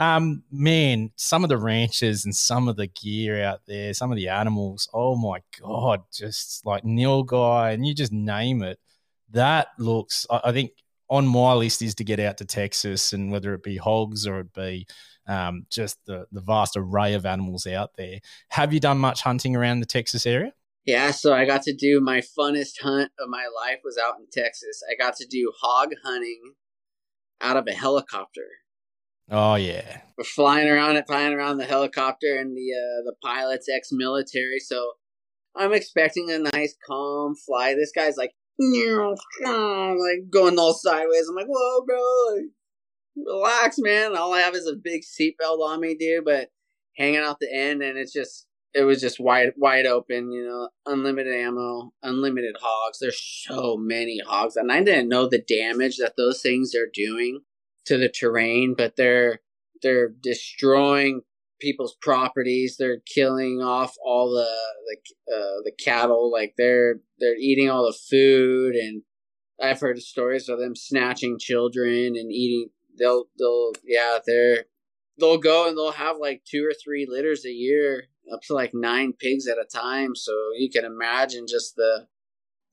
[0.00, 4.16] Um, man, some of the ranches and some of the gear out there, some of
[4.16, 4.88] the animals.
[4.92, 8.80] Oh my god, just like nilgai, and you just name it
[9.32, 10.72] that looks, I think,
[11.08, 14.40] on my list is to get out to Texas and whether it be hogs or
[14.40, 14.86] it be
[15.26, 18.20] um, just the, the vast array of animals out there.
[18.50, 20.52] Have you done much hunting around the Texas area?
[20.84, 24.26] Yeah, so I got to do my funnest hunt of my life was out in
[24.32, 24.82] Texas.
[24.90, 26.54] I got to do hog hunting
[27.40, 28.46] out of a helicopter.
[29.30, 33.68] Oh yeah, we're flying around it, flying around the helicopter, and the uh, the pilot's
[33.68, 34.58] ex-military.
[34.58, 34.94] So
[35.56, 37.74] I'm expecting a nice calm fly.
[37.74, 41.28] This guy's like like going all sideways.
[41.28, 42.46] I'm like, whoa, bro, like,
[43.24, 44.16] relax, man.
[44.16, 46.24] All I have is a big seatbelt on me, dude.
[46.24, 46.50] But
[46.96, 50.32] hanging out the end, and it's just, it was just wide, wide open.
[50.32, 52.98] You know, unlimited ammo, unlimited hogs.
[53.00, 57.42] There's so many hogs, and I didn't know the damage that those things are doing
[57.90, 59.40] to the terrain, but they're
[59.82, 61.22] they're destroying
[61.60, 62.76] people's properties.
[62.78, 64.48] They're killing off all the
[64.86, 66.30] the uh, the cattle.
[66.32, 69.02] Like they're they're eating all the food, and
[69.60, 72.68] I've heard stories of them snatching children and eating.
[72.96, 74.66] They'll they'll yeah they're
[75.18, 78.70] they'll go and they'll have like two or three litters a year, up to like
[78.72, 80.14] nine pigs at a time.
[80.14, 82.06] So you can imagine just the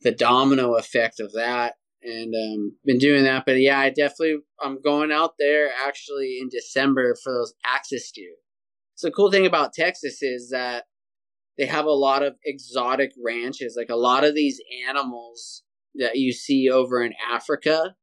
[0.01, 3.45] the domino effect of that and um, been doing that.
[3.45, 8.35] But yeah, I definitely I'm going out there actually in December for those axis deer.
[8.95, 10.85] So the cool thing about Texas is that
[11.57, 13.75] they have a lot of exotic ranches.
[13.77, 15.63] Like a lot of these animals
[15.95, 17.95] that you see over in Africa,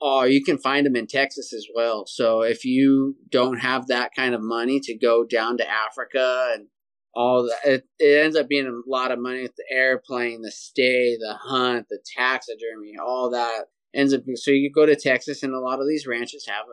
[0.00, 2.04] oh, you can find them in Texas as well.
[2.06, 6.66] So if you don't have that kind of money to go down to Africa and
[7.14, 10.50] all that, it, it ends up being a lot of money with the airplane, the
[10.50, 14.22] stay, the hunt, the taxidermy, all that ends up.
[14.34, 16.66] So you go to Texas, and a lot of these ranches have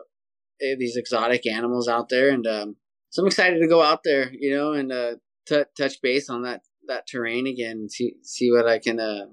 [0.62, 2.76] eh, these exotic animals out there, and um,
[3.10, 5.14] so I'm excited to go out there, you know, and uh,
[5.46, 9.26] t- touch base on that that terrain again and see see what I can uh,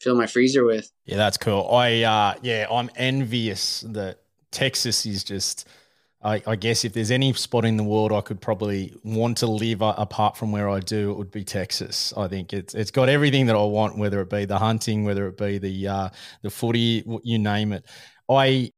[0.00, 0.90] fill my freezer with.
[1.04, 1.68] Yeah, that's cool.
[1.70, 5.68] I uh, yeah, I'm envious that Texas is just.
[6.20, 9.46] I, I, guess if there's any spot in the world I could probably want to
[9.46, 12.12] live apart from where I do, it would be Texas.
[12.16, 15.28] I think it's it's got everything that I want, whether it be the hunting, whether
[15.28, 16.08] it be the uh,
[16.42, 17.84] the footy, you name it.
[18.28, 18.72] I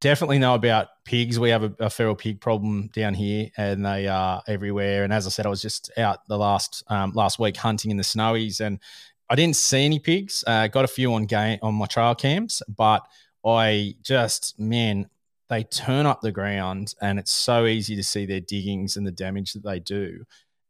[0.00, 1.38] definitely know about pigs.
[1.38, 5.04] We have a, a, feral pig problem down here, and they are everywhere.
[5.04, 7.98] And as I said, I was just out the last um, last week hunting in
[7.98, 8.80] the snowies, and
[9.28, 10.44] I didn't see any pigs.
[10.46, 13.06] Uh, got a few on game on my trail cams, but
[13.44, 15.10] I just man,
[15.48, 19.12] they turn up the ground, and it's so easy to see their diggings and the
[19.12, 20.24] damage that they do.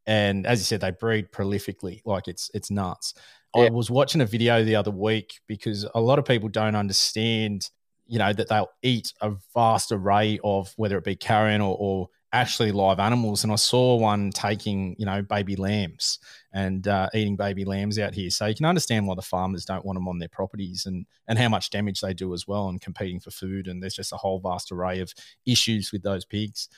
[0.05, 3.13] And as you said, they breed prolifically, like it's it's nuts.
[3.55, 3.63] Yeah.
[3.63, 7.69] I was watching a video the other week because a lot of people don't understand
[8.07, 12.09] you know, that they'll eat a vast array of whether it be carrion or, or
[12.33, 13.43] actually live animals.
[13.43, 16.19] And I saw one taking, you know, baby lambs
[16.53, 18.29] and uh, eating baby lambs out here.
[18.29, 21.39] So you can understand why the farmers don't want them on their properties and, and
[21.39, 23.67] how much damage they do as well and competing for food.
[23.67, 25.13] And there's just a whole vast array of
[25.45, 26.69] issues with those pigs.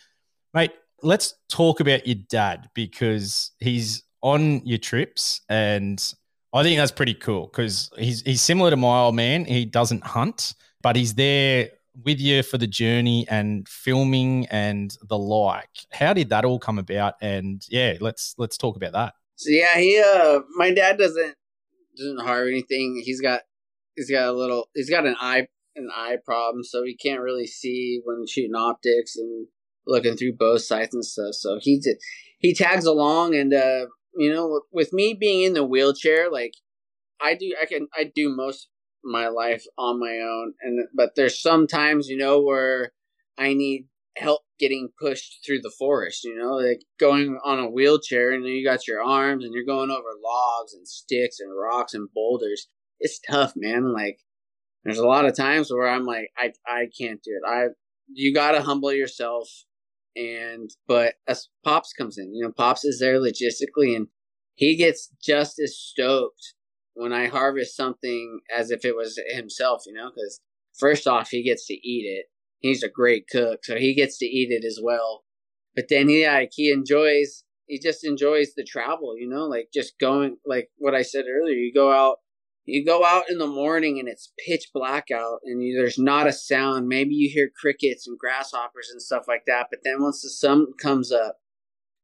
[0.53, 6.13] Mate, let's talk about your dad because he's on your trips and
[6.51, 9.45] I think that's pretty cool because he's, he's similar to my old man.
[9.45, 11.69] He doesn't hunt but he's there
[12.03, 15.69] with you for the journey and filming and the like.
[15.91, 17.15] How did that all come about?
[17.21, 19.13] And yeah, let's let's talk about that.
[19.35, 21.35] So yeah, he uh my dad doesn't
[21.97, 23.01] doesn't hire anything.
[23.03, 23.41] He's got
[23.95, 27.47] he's got a little he's got an eye an eye problem, so he can't really
[27.47, 29.47] see when shooting optics and
[29.87, 31.33] looking through both sights and stuff.
[31.33, 31.97] So he did,
[32.39, 33.85] he tags along and uh
[34.15, 36.53] you know with me being in the wheelchair like
[37.21, 38.68] I do I can I do most
[39.03, 40.53] my life on my own.
[40.61, 42.91] And but there's some times you know where
[43.37, 48.31] i need help getting pushed through the forest you know like going on a wheelchair
[48.31, 52.09] and you got your arms and you're going over logs and sticks and rocks and
[52.13, 52.67] boulders.
[52.99, 53.93] It's tough man.
[53.93, 54.19] Like
[54.83, 57.49] there's a lot of times where i'm like i i can't do it.
[57.49, 57.67] I
[58.11, 59.47] you got to humble yourself
[60.15, 64.07] and but as pops comes in you know pops is there logistically and
[64.55, 66.55] he gets just as stoked
[66.99, 70.41] when I harvest something as if it was himself, you know, because
[70.77, 72.25] first off, he gets to eat it.
[72.59, 75.23] He's a great cook, so he gets to eat it as well.
[75.75, 79.97] But then he like he enjoys he just enjoys the travel, you know, like just
[79.99, 81.55] going like what I said earlier.
[81.55, 82.17] You go out
[82.65, 86.27] you go out in the morning and it's pitch black out and you, there's not
[86.27, 86.87] a sound.
[86.87, 89.67] Maybe you hear crickets and grasshoppers and stuff like that.
[89.69, 91.38] But then once the sun comes up,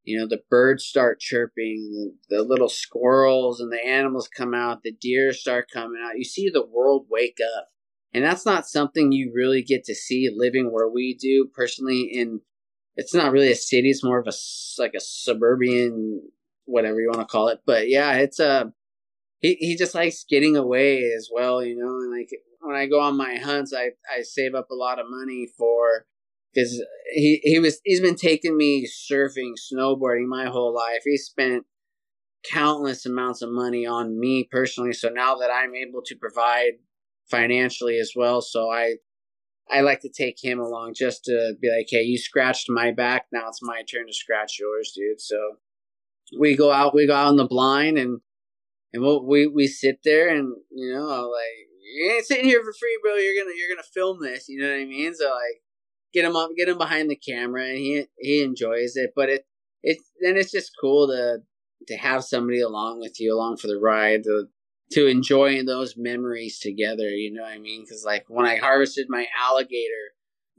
[0.05, 4.91] you know, the birds start chirping, the, little squirrels and the animals come out, the
[4.91, 6.17] deer start coming out.
[6.17, 7.69] You see the world wake up.
[8.13, 12.41] And that's not something you really get to see living where we do personally in
[12.95, 14.33] it's not really a city, it's more of a
[14.81, 16.21] like a suburban
[16.63, 17.59] whatever you want to call it.
[17.65, 18.65] But yeah, it's a uh,
[19.39, 21.89] he he just likes getting away as well, you know.
[21.89, 22.29] And like
[22.61, 26.05] when I go on my hunts, I I save up a lot of money for
[26.55, 26.81] because
[27.13, 31.01] he he was he's been taking me surfing, snowboarding my whole life.
[31.03, 31.65] He spent
[32.49, 34.93] countless amounts of money on me personally.
[34.93, 36.73] So now that I'm able to provide
[37.29, 38.95] financially as well, so I
[39.69, 43.25] I like to take him along just to be like, hey, you scratched my back,
[43.31, 45.19] now it's my turn to scratch yours, dude.
[45.19, 45.57] So
[46.39, 48.21] we go out, we go out in the blind, and
[48.93, 52.73] and we'll, we we sit there, and you know, like you ain't sitting here for
[52.73, 53.15] free, bro.
[53.15, 54.47] You're gonna you're gonna film this.
[54.47, 55.13] You know what I mean?
[55.13, 55.61] So like,
[56.15, 59.11] get him up, get him behind the camera, and he he enjoys it.
[59.15, 59.45] But it
[59.83, 61.39] it then it's just cool to
[61.87, 64.45] to have somebody along with you, along for the ride, to
[64.91, 67.09] to enjoy those memories together.
[67.09, 67.83] You know what I mean?
[67.83, 70.13] Because like when I harvested my alligator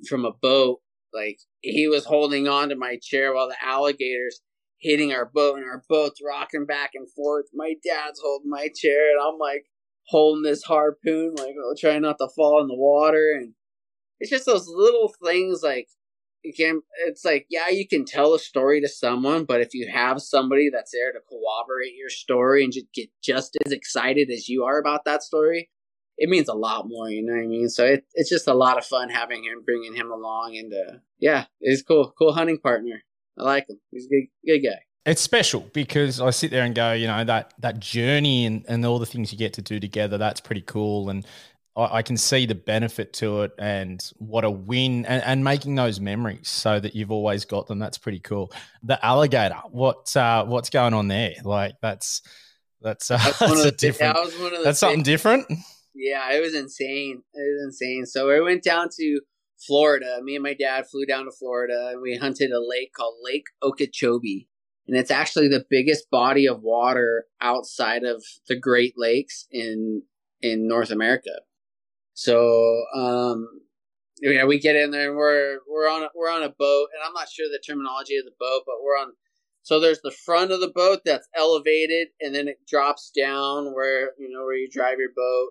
[0.09, 0.81] from a boat,
[1.14, 4.40] like he was holding on to my chair while the alligators
[4.79, 7.47] hitting our boat and our boat's rocking back and forth.
[7.55, 9.64] My dad's holding my chair and I'm like
[10.09, 13.33] holding this harpoon, like trying not to fall in the water.
[13.35, 13.55] And
[14.20, 15.88] it's just those little things like
[16.42, 19.88] you can it's like yeah you can tell a story to someone but if you
[19.92, 24.48] have somebody that's there to corroborate your story and just get just as excited as
[24.48, 25.70] you are about that story
[26.18, 28.55] it means a lot more you know what i mean so it, it's just a
[28.55, 32.59] lot of fun having him bringing him along and uh, yeah it's cool cool hunting
[32.59, 33.02] partner
[33.38, 33.79] I like him.
[33.90, 34.81] He's a good, good guy.
[35.05, 38.85] It's special because I sit there and go, you know, that that journey and, and
[38.85, 41.11] all the things you get to do together, that's pretty cool.
[41.11, 41.24] And
[41.77, 45.75] I, I can see the benefit to it and what a win and, and, making
[45.75, 47.79] those memories so that you've always got them.
[47.79, 48.53] That's pretty cool.
[48.83, 51.35] The alligator, what uh, what's going on there?
[51.45, 52.23] Like that's
[52.81, 54.15] that's, uh, that's, that's a different.
[54.17, 55.47] That that's something different.
[55.95, 57.23] Yeah, it was insane.
[57.33, 58.07] It was insane.
[58.07, 59.21] So we went down to
[59.67, 60.21] Florida.
[60.23, 63.47] Me and my dad flew down to Florida and we hunted a lake called Lake
[63.62, 64.49] Okeechobee.
[64.87, 70.03] And it's actually the biggest body of water outside of the Great Lakes in
[70.41, 71.31] in North America.
[72.16, 73.46] So um
[74.22, 77.02] yeah, we get in there and we're we're on a, we're on a boat and
[77.07, 79.12] I'm not sure the terminology of the boat, but we're on
[79.62, 84.12] so there's the front of the boat that's elevated and then it drops down where
[84.18, 85.50] you know where you drive your boat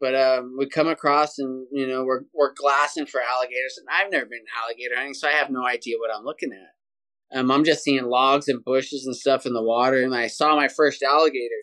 [0.00, 4.10] but um, we come across and you know we're we're glassing for alligators, and I've
[4.10, 7.38] never been alligator hunting, so I have no idea what I'm looking at.
[7.38, 10.54] Um, I'm just seeing logs and bushes and stuff in the water, and I saw
[10.56, 11.54] my first alligator.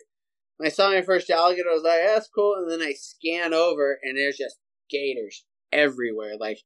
[0.56, 3.52] When I saw my first alligator, I was like, "That's cool." And then I scan
[3.52, 4.58] over, and there's just
[4.90, 6.36] gators everywhere.
[6.38, 6.60] Like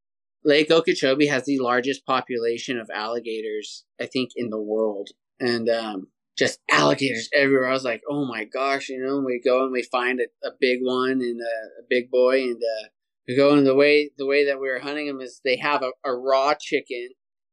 [0.44, 6.08] Lake Okeechobee has the largest population of alligators, I think, in the world, and um,
[6.38, 7.68] just alligators everywhere.
[7.68, 10.52] I was like, oh my gosh, you know, we go and we find a, a
[10.60, 12.88] big one and a, a big boy, and uh,
[13.28, 15.82] we go and the way the way that we were hunting them is they have
[15.82, 17.10] a, a raw chicken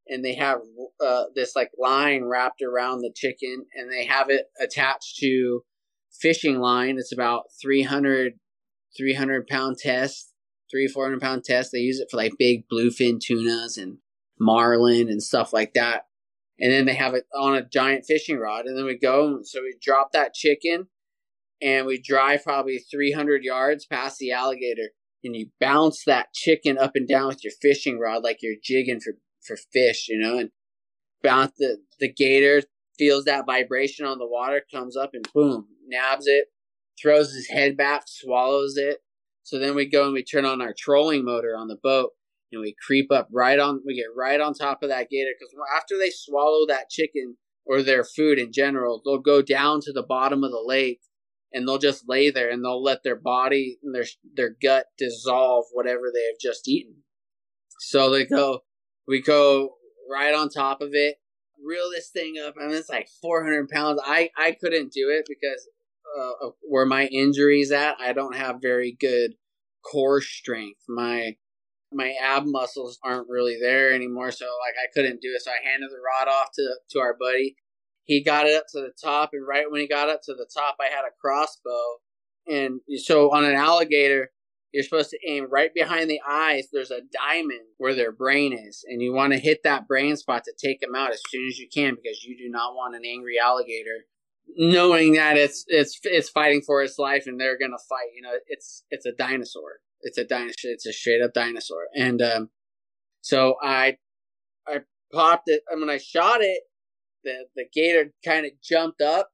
[0.07, 0.59] and they have
[1.05, 5.63] uh, this like line wrapped around the chicken and they have it attached to
[6.19, 6.97] fishing line.
[6.97, 8.33] It's about 300,
[8.97, 10.33] 300 pound test,
[10.71, 11.71] three, 400 pound test.
[11.71, 13.97] They use it for like big bluefin tunas and
[14.39, 16.05] marlin and stuff like that
[16.59, 19.61] and then they have it on a giant fishing rod and then we go so
[19.61, 20.87] we drop that chicken
[21.61, 24.89] and we drive probably 300 yards past the alligator
[25.23, 28.99] and you bounce that chicken up and down with your fishing rod like you're jigging
[28.99, 29.13] for
[29.45, 30.49] for fish you know and
[31.23, 32.61] bounce the the gator
[32.97, 36.47] feels that vibration on the water comes up and boom nabs it
[37.01, 38.99] throws his head back swallows it.
[39.43, 42.11] So then we go and we turn on our trolling motor on the boat
[42.51, 45.53] and we creep up right on we get right on top of that gator because
[45.75, 50.03] after they swallow that chicken or their food in general they'll go down to the
[50.03, 51.01] bottom of the lake
[51.53, 54.05] and they'll just lay there and they'll let their body and their
[54.35, 56.95] their gut dissolve whatever they have just eaten.
[57.79, 58.61] So they go
[59.07, 59.75] we go
[60.09, 61.17] right on top of it.
[61.63, 64.01] Reel this thing up I mean it's like 400 pounds.
[64.03, 65.67] I I couldn't do it because
[66.19, 69.35] uh, where my injuries at I don't have very good
[69.83, 71.35] core strength my
[71.95, 74.31] my ab muscles aren't really there anymore.
[74.31, 75.41] So like I couldn't do it.
[75.41, 77.55] So I handed the rod off to to our buddy.
[78.03, 80.47] He got it up to the top, and right when he got up to the
[80.53, 81.97] top, I had a crossbow.
[82.47, 84.29] And so on an alligator,
[84.71, 86.67] you're supposed to aim right behind the eyes.
[86.71, 90.43] There's a diamond where their brain is, and you want to hit that brain spot
[90.43, 93.01] to take them out as soon as you can because you do not want an
[93.05, 94.05] angry alligator
[94.57, 98.09] knowing that it's it's it's fighting for its life and they're gonna fight.
[98.15, 99.79] You know, it's it's a dinosaur.
[100.01, 100.71] It's a dinosaur.
[100.71, 101.87] It's a straight up dinosaur.
[101.95, 102.49] And um,
[103.21, 103.97] so I
[104.67, 104.81] I
[105.13, 106.61] popped it, and when I shot it,
[107.23, 109.29] the the gator kind of jumped up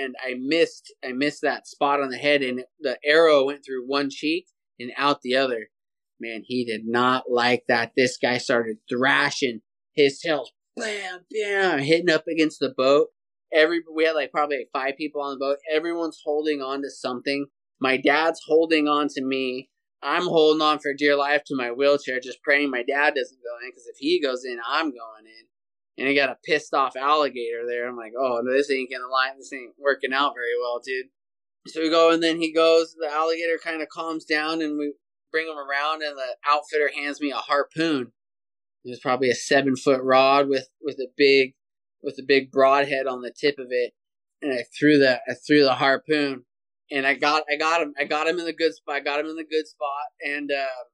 [0.00, 3.86] and I missed I missed that spot on the head and the arrow went through
[3.86, 4.46] one cheek
[4.78, 5.68] and out the other.
[6.20, 7.92] Man, he did not like that.
[7.96, 9.60] This guy started thrashing
[9.94, 10.46] his tail,
[10.76, 13.08] bam, bam, hitting up against the boat.
[13.52, 15.58] Every we had like probably like five people on the boat.
[15.72, 17.46] Everyone's holding on to something.
[17.80, 19.68] My dad's holding on to me.
[20.02, 23.64] I'm holding on for dear life to my wheelchair, just praying my dad doesn't go
[23.64, 25.46] in because if he goes in, I'm going in
[25.98, 27.88] and I got a pissed off alligator there.
[27.88, 29.36] I'm like, oh, this ain't gonna line.
[29.38, 31.06] This ain't working out very well, dude.
[31.68, 32.94] So we go, and then he goes.
[32.98, 34.94] The alligator kind of calms down, and we
[35.30, 38.12] bring him around, and the outfitter hands me a harpoon.
[38.84, 41.54] It was probably a seven foot rod with with a big
[42.02, 43.92] with a big broadhead on the tip of it,
[44.40, 46.44] and I threw the I threw the harpoon,
[46.90, 48.96] and I got I got him I got him in the good spot.
[48.96, 50.84] I got him in the good spot, and uh,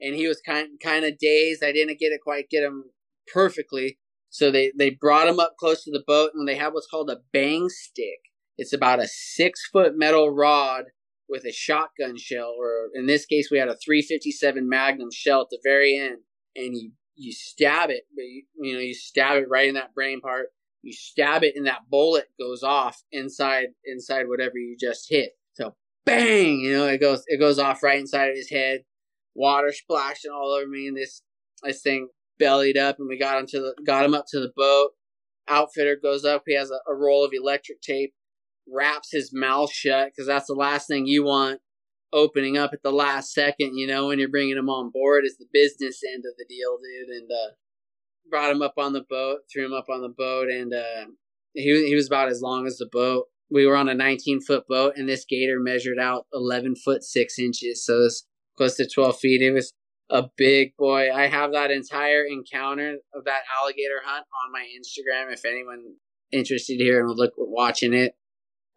[0.00, 1.64] and he was kind kind of dazed.
[1.64, 2.84] I didn't get it quite get him
[3.32, 3.98] perfectly,
[4.30, 7.10] so they, they brought him up close to the boat and they have what's called
[7.10, 8.20] a bang stick.
[8.56, 10.86] It's about a six foot metal rod
[11.28, 15.48] with a shotgun shell, or in this case, we had a 357 Magnum shell at
[15.50, 16.18] the very end,
[16.56, 19.94] and you you stab it, but you, you know you stab it right in that
[19.94, 20.48] brain part.
[20.82, 25.32] You stab it, and that bullet goes off inside inside whatever you just hit.
[25.54, 25.74] So
[26.06, 28.84] bang, you know it goes it goes off right inside of his head.
[29.34, 31.22] Water splashing all over me, and this
[31.62, 32.08] this thing
[32.38, 34.90] bellied up and we got him to the got him up to the boat.
[35.48, 36.42] Outfitter goes up.
[36.46, 38.14] He has a, a roll of electric tape,
[38.70, 41.60] wraps his mouth shut because that's the last thing you want
[42.12, 43.76] opening up at the last second.
[43.76, 46.78] You know when you're bringing him on board is the business end of the deal,
[46.78, 47.16] dude.
[47.16, 47.54] And uh,
[48.30, 51.06] brought him up on the boat, threw him up on the boat, and uh,
[51.54, 53.26] he he was about as long as the boat.
[53.50, 57.38] We were on a 19 foot boat, and this gator measured out 11 foot six
[57.38, 58.26] inches, so it's
[58.56, 59.40] close to 12 feet.
[59.40, 59.72] It was
[60.10, 61.12] a big boy.
[61.12, 65.32] I have that entire encounter of that alligator hunt on my Instagram.
[65.32, 65.94] If anyone
[66.30, 68.14] interested here and would look watching it,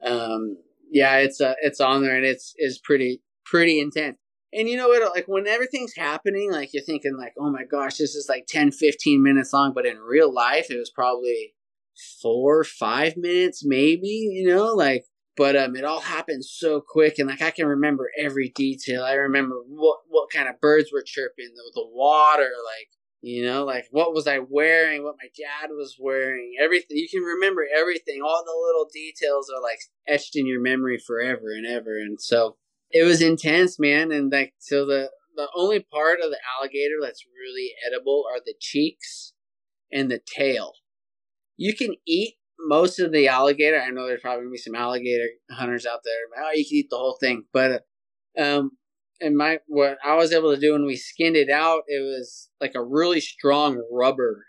[0.05, 0.57] um,
[0.89, 4.17] yeah, it's uh, it's on there and it's is pretty pretty intense.
[4.53, 5.01] And you know what?
[5.15, 8.71] Like when everything's happening, like you're thinking like, oh my gosh, this is like 10,
[8.71, 9.73] 15 minutes long.
[9.73, 11.53] But in real life, it was probably
[12.21, 14.07] four, five minutes, maybe.
[14.07, 15.05] You know, like
[15.37, 19.03] but um, it all happened so quick, and like I can remember every detail.
[19.03, 22.89] I remember what what kind of birds were chirping, the, the water, like
[23.21, 26.97] you know, like what was I wearing, what my dad was wearing, everything.
[26.97, 28.21] You can remember everything.
[28.21, 31.97] All the little details are like etched in your memory forever and ever.
[31.97, 32.57] And so
[32.93, 34.11] it was intense, man.
[34.11, 38.53] And like so the the only part of the alligator that's really edible are the
[38.59, 39.33] cheeks
[39.91, 40.73] and the tail.
[41.57, 43.79] You can eat most of the alligator.
[43.79, 46.43] I know there's probably gonna be some alligator hunters out there.
[46.43, 47.85] Oh, you can eat the whole thing, but
[48.37, 48.71] um,
[49.19, 52.49] and my what I was able to do when we skinned it out, it was
[52.59, 54.45] like a really strong rubber.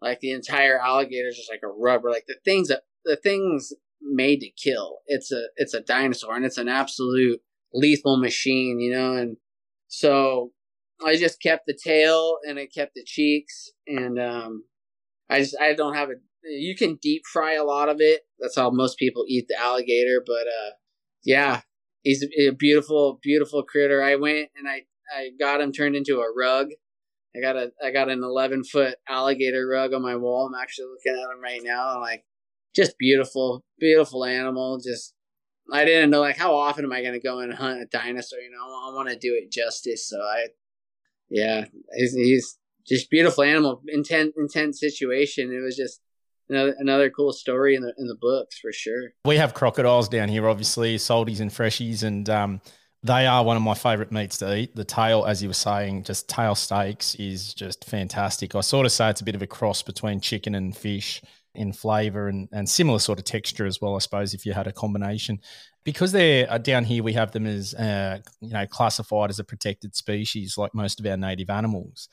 [0.00, 2.10] Like the entire alligator is just like a rubber.
[2.10, 4.98] Like the things that the things made to kill.
[5.06, 7.40] It's a it's a dinosaur and it's an absolute
[7.74, 9.14] lethal machine, you know.
[9.14, 9.36] And
[9.88, 10.52] so
[11.04, 14.64] I just kept the tail and I kept the cheeks and um,
[15.28, 16.14] I just I don't have a
[16.44, 18.22] you can deep fry a lot of it.
[18.38, 20.22] That's how most people eat the alligator.
[20.24, 20.70] But uh,
[21.24, 21.60] yeah,
[22.02, 24.02] he's a beautiful, beautiful critter.
[24.02, 24.82] I went and I
[25.14, 26.68] I got him turned into a rug.
[27.36, 30.46] I got a I got an 11 foot alligator rug on my wall.
[30.46, 31.94] I'm actually looking at him right now.
[31.94, 32.24] I'm like,
[32.74, 34.78] just beautiful, beautiful animal.
[34.78, 35.14] Just
[35.72, 38.38] I didn't know like how often am I going to go and hunt a dinosaur?
[38.40, 40.08] You know, I want to do it justice.
[40.08, 40.46] So I,
[41.30, 41.64] yeah,
[41.94, 43.82] he's, he's just beautiful animal.
[43.88, 45.52] Intense, intense situation.
[45.52, 46.00] It was just
[46.48, 49.14] another, another cool story in the in the books for sure.
[49.24, 52.60] We have crocodiles down here, obviously, salties and freshies, and um,
[53.02, 54.76] they are one of my favorite meats to eat.
[54.76, 58.54] The tail, as you were saying, just tail steaks is just fantastic.
[58.54, 61.22] I sort of say it's a bit of a cross between chicken and fish
[61.54, 64.66] in flavor and, and similar sort of texture as well, I suppose, if you had
[64.66, 65.40] a combination.
[65.84, 69.44] Because they're uh, down here, we have them as, uh, you know, classified as a
[69.44, 72.08] protected species like most of our native animals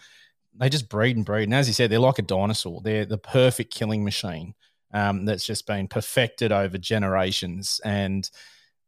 [0.56, 1.44] they just breed and breed.
[1.44, 2.82] And as you said, they're like a dinosaur.
[2.84, 4.54] They're the perfect killing machine
[4.94, 7.80] um, that's just been perfected over generations.
[7.84, 8.30] And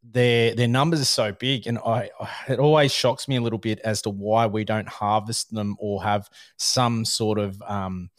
[0.03, 2.09] their their numbers are so big, and I
[2.47, 6.03] it always shocks me a little bit as to why we don't harvest them or
[6.03, 6.27] have
[6.57, 8.09] some sort of um,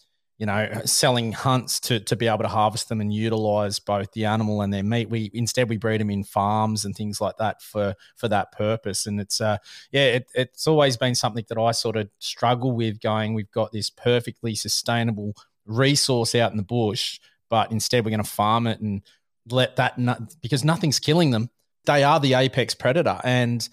[0.43, 4.25] you know, selling hunts to to be able to harvest them and utilize both the
[4.25, 5.09] animal and their meat.
[5.09, 9.07] We instead we breed them in farms and things like that for for that purpose.
[9.07, 9.59] And it's uh
[9.93, 13.01] yeah, it, it's always been something that I sort of struggle with.
[13.01, 18.25] Going, we've got this perfectly sustainable resource out in the bush, but instead we're going
[18.25, 19.03] to farm it and
[19.49, 19.97] let that
[20.43, 21.51] because nothing's killing them.
[21.85, 23.69] They are the apex predator, and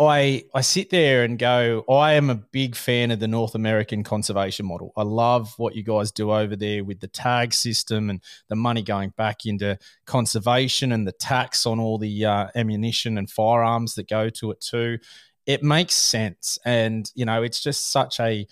[0.00, 4.02] I I sit there and go, I am a big fan of the North American
[4.02, 4.92] conservation model.
[4.96, 8.82] I love what you guys do over there with the tag system and the money
[8.82, 14.08] going back into conservation and the tax on all the uh, ammunition and firearms that
[14.08, 14.98] go to it too.
[15.44, 18.46] It makes sense, and you know, it's just such a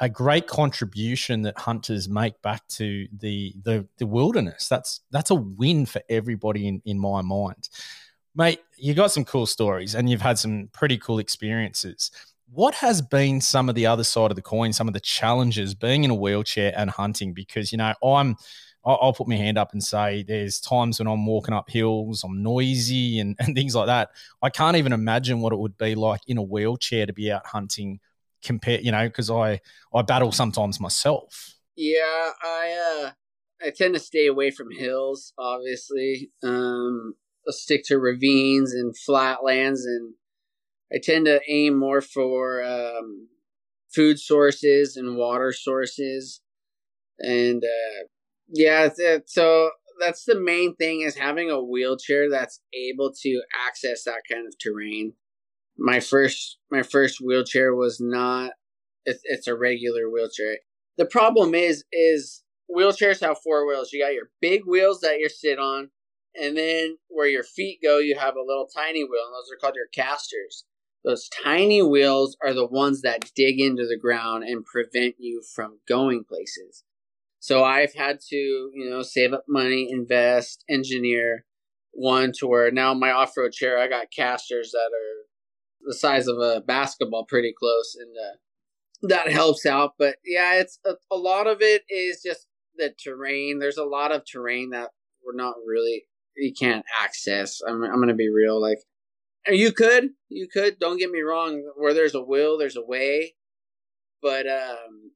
[0.00, 4.66] a great contribution that hunters make back to the, the the wilderness.
[4.66, 7.68] That's that's a win for everybody in in my mind.
[8.38, 12.12] Mate, you got some cool stories and you've had some pretty cool experiences.
[12.52, 15.74] What has been some of the other side of the coin, some of the challenges
[15.74, 17.32] being in a wheelchair and hunting?
[17.32, 18.36] Because, you know, I'm,
[18.84, 22.40] I'll put my hand up and say there's times when I'm walking up hills, I'm
[22.40, 24.10] noisy and, and things like that.
[24.40, 27.44] I can't even imagine what it would be like in a wheelchair to be out
[27.44, 27.98] hunting
[28.44, 29.60] compare, you know, because I,
[29.92, 31.56] I battle sometimes myself.
[31.74, 33.10] Yeah, I, uh,
[33.66, 36.30] I tend to stay away from hills, obviously.
[36.44, 37.16] Um,
[37.52, 40.14] stick to ravines and flatlands, and
[40.92, 43.28] I tend to aim more for um,
[43.94, 46.40] food sources and water sources,
[47.18, 48.06] and uh,
[48.48, 48.88] yeah,
[49.26, 49.70] so
[50.00, 54.54] that's the main thing is having a wheelchair that's able to access that kind of
[54.58, 55.14] terrain.
[55.76, 58.52] My first my first wheelchair was not
[59.04, 60.58] it's, it's a regular wheelchair.
[60.96, 62.42] The problem is is
[62.74, 63.92] wheelchairs have four wheels.
[63.92, 65.90] You got your big wheels that you sit on,
[66.34, 69.58] and then where your feet go, you have a little tiny wheel, and those are
[69.60, 70.64] called your casters.
[71.04, 75.78] Those tiny wheels are the ones that dig into the ground and prevent you from
[75.88, 76.84] going places.
[77.40, 81.44] So I've had to, you know, save up money, invest, engineer
[81.92, 85.26] one to where now my off road chair, I got casters that are
[85.86, 87.96] the size of a basketball pretty close.
[87.98, 88.36] And uh,
[89.08, 89.94] that helps out.
[89.98, 93.58] But yeah, it's a, a lot of it is just the terrain.
[93.58, 94.90] There's a lot of terrain that
[95.24, 96.04] we're not really
[96.38, 97.60] you can't access.
[97.66, 98.60] I'm I'm gonna be real.
[98.60, 98.78] Like
[99.46, 100.78] you could, you could.
[100.78, 101.62] Don't get me wrong.
[101.76, 103.34] Where there's a will, there's a way.
[104.20, 105.12] But um,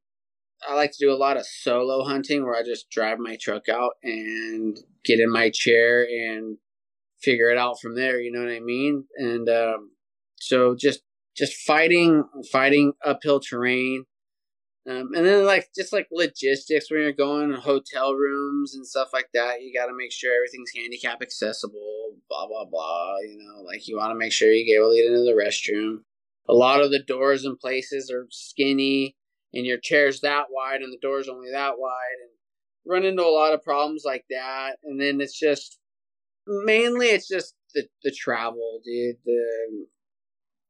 [0.68, 3.68] I like to do a lot of solo hunting where I just drive my truck
[3.68, 6.58] out and get in my chair and
[7.20, 8.20] figure it out from there.
[8.20, 9.04] You know what I mean?
[9.16, 9.90] And um,
[10.40, 11.02] so just
[11.36, 14.04] just fighting fighting uphill terrain
[14.88, 19.28] um, and then like just like logistics when you're going hotel rooms and stuff like
[19.32, 22.16] that, you got to make sure everything's handicap accessible.
[22.28, 23.18] Blah blah blah.
[23.20, 25.40] You know, like you want to make sure you get able to get into the
[25.40, 25.98] restroom.
[26.48, 29.14] A lot of the doors and places are skinny,
[29.54, 32.30] and your chair's that wide, and the door's only that wide, and
[32.84, 34.78] run into a lot of problems like that.
[34.82, 35.78] And then it's just
[36.44, 39.16] mainly it's just the the travel, dude.
[39.24, 39.86] The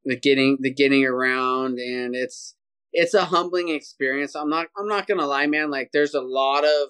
[0.05, 2.55] the getting the getting around, and it's
[2.93, 4.35] it's a humbling experience.
[4.35, 5.71] I'm not I'm not gonna lie, man.
[5.71, 6.89] Like there's a lot of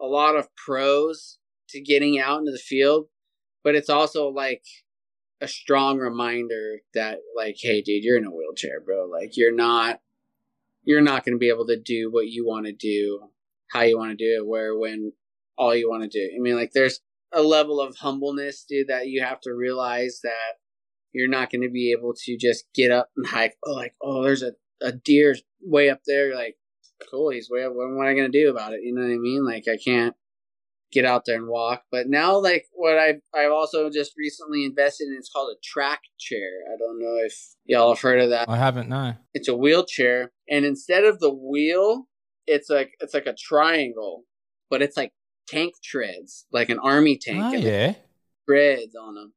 [0.00, 3.06] a lot of pros to getting out into the field,
[3.62, 4.64] but it's also like
[5.40, 9.06] a strong reminder that like, hey dude, you're in a wheelchair, bro.
[9.06, 10.00] Like you're not
[10.84, 13.28] you're not gonna be able to do what you wanna do,
[13.70, 15.12] how you wanna do it, where when
[15.58, 16.30] all you wanna do.
[16.34, 17.00] I mean like there's
[17.32, 20.58] a level of humbleness, dude, that you have to realize that
[21.12, 23.56] you're not going to be able to just get up and hike.
[23.66, 24.52] Oh, like, oh, there's a
[24.82, 26.56] a deer way up there, like,
[27.10, 27.72] cool, he's way up.
[27.74, 28.80] What am I gonna do about it?
[28.82, 29.44] You know what I mean?
[29.44, 30.14] Like, I can't
[30.92, 31.82] get out there and walk.
[31.90, 36.00] But now, like, what I've I've also just recently invested in, it's called a track
[36.18, 36.60] chair.
[36.72, 38.48] I don't know if y'all have heard of that.
[38.48, 38.88] I haven't.
[38.88, 39.14] No.
[39.34, 42.06] It's a wheelchair, and instead of the wheel,
[42.46, 44.24] it's like it's like a triangle,
[44.68, 45.12] but it's like
[45.48, 47.42] tank treads, like an army tank.
[47.42, 47.94] Oh, yeah.
[48.48, 49.32] Treads on them,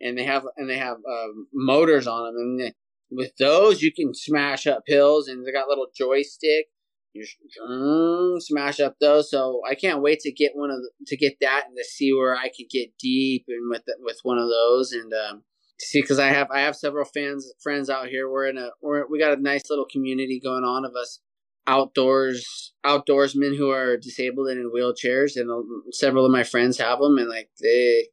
[0.00, 2.74] and they have and they have um, motors on them, and
[3.10, 6.66] with those, you can smash up hills, and they got little joystick.
[7.14, 9.30] You smash up those.
[9.30, 12.12] So I can't wait to get one of the, to get that and to see
[12.12, 15.42] where I could get deep and with the, with one of those and um,
[15.80, 18.30] see because I have I have several fans friends out here.
[18.30, 21.20] We're in a we're, we got a nice little community going on of us
[21.66, 26.98] outdoors outdoorsmen who are disabled and in wheelchairs, and uh, several of my friends have
[27.00, 28.08] them, and like they.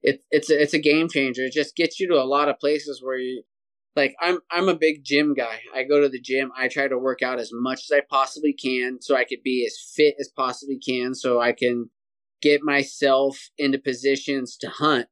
[0.00, 1.42] It, it's a, it's a game changer.
[1.42, 3.42] It just gets you to a lot of places where you
[3.96, 5.60] like I'm I'm a big gym guy.
[5.74, 6.52] I go to the gym.
[6.56, 9.64] I try to work out as much as I possibly can so I could be
[9.66, 11.90] as fit as possibly can so I can
[12.40, 15.06] get myself into positions to hunt.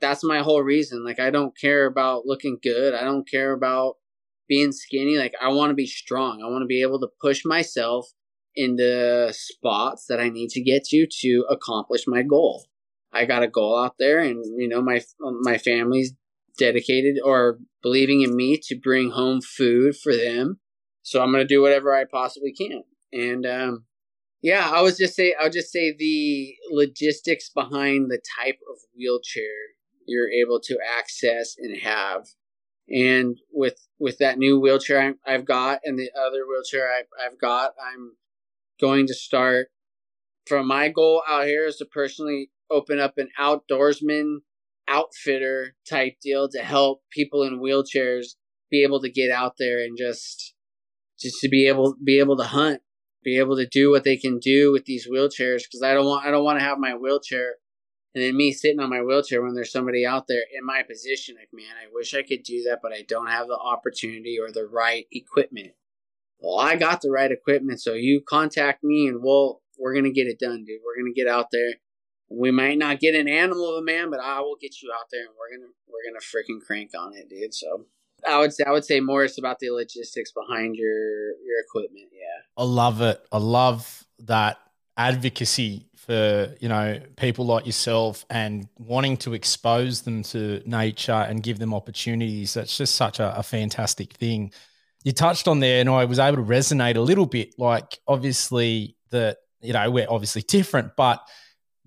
[0.00, 1.04] That's my whole reason.
[1.04, 2.94] Like I don't care about looking good.
[2.94, 3.94] I don't care about
[4.48, 5.16] being skinny.
[5.16, 6.42] Like I want to be strong.
[6.42, 8.08] I want to be able to push myself
[8.56, 12.66] into spots that I need to get to to accomplish my goal.
[13.12, 16.12] I got a goal out there, and you know my my family's
[16.58, 20.60] dedicated or believing in me to bring home food for them.
[21.02, 22.82] So I'm going to do whatever I possibly can.
[23.12, 23.84] And um,
[24.42, 29.74] yeah, I was just say I'll just say the logistics behind the type of wheelchair
[30.06, 32.26] you're able to access and have.
[32.88, 37.72] And with with that new wheelchair I've got and the other wheelchair I've, I've got,
[37.80, 38.16] I'm
[38.80, 39.68] going to start.
[40.46, 44.40] From my goal out here is to personally open up an outdoorsman
[44.88, 48.34] outfitter type deal to help people in wheelchairs
[48.70, 50.54] be able to get out there and just
[51.18, 52.80] just to be able be able to hunt
[53.22, 55.62] be able to do what they can do with these wheelchairs.
[55.62, 57.54] Because i don't want i don't want to have my wheelchair
[58.14, 61.36] and then me sitting on my wheelchair when there's somebody out there in my position.
[61.36, 64.50] Like man i wish i could do that but i don't have the opportunity or
[64.52, 65.72] the right equipment.
[66.40, 70.26] Well i got the right equipment so you contact me and we'll we're gonna get
[70.26, 70.80] it done dude.
[70.84, 71.74] We're gonna get out there
[72.28, 75.06] we might not get an animal of a man, but I will get you out
[75.10, 77.54] there and we're gonna we're gonna freaking crank on it, dude.
[77.54, 77.86] So
[78.26, 82.08] I would say I would say more it's about the logistics behind your your equipment.
[82.12, 83.24] Yeah, I love it.
[83.30, 84.58] I love that
[84.96, 91.42] advocacy for you know people like yourself and wanting to expose them to nature and
[91.42, 92.54] give them opportunities.
[92.54, 94.52] That's just such a, a fantastic thing.
[95.04, 97.54] You touched on there, and I was able to resonate a little bit.
[97.58, 101.20] Like obviously that you know we're obviously different, but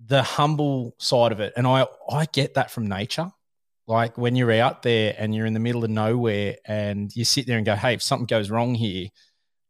[0.04, 1.52] the humble side of it.
[1.56, 3.30] And I, I get that from nature.
[3.86, 7.46] Like when you're out there and you're in the middle of nowhere and you sit
[7.46, 9.08] there and go, hey, if something goes wrong here,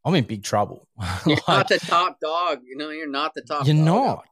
[0.04, 0.88] I'm in big trouble.
[1.26, 2.60] You're like, not the top dog.
[2.64, 4.24] You know, you're not the top You're not.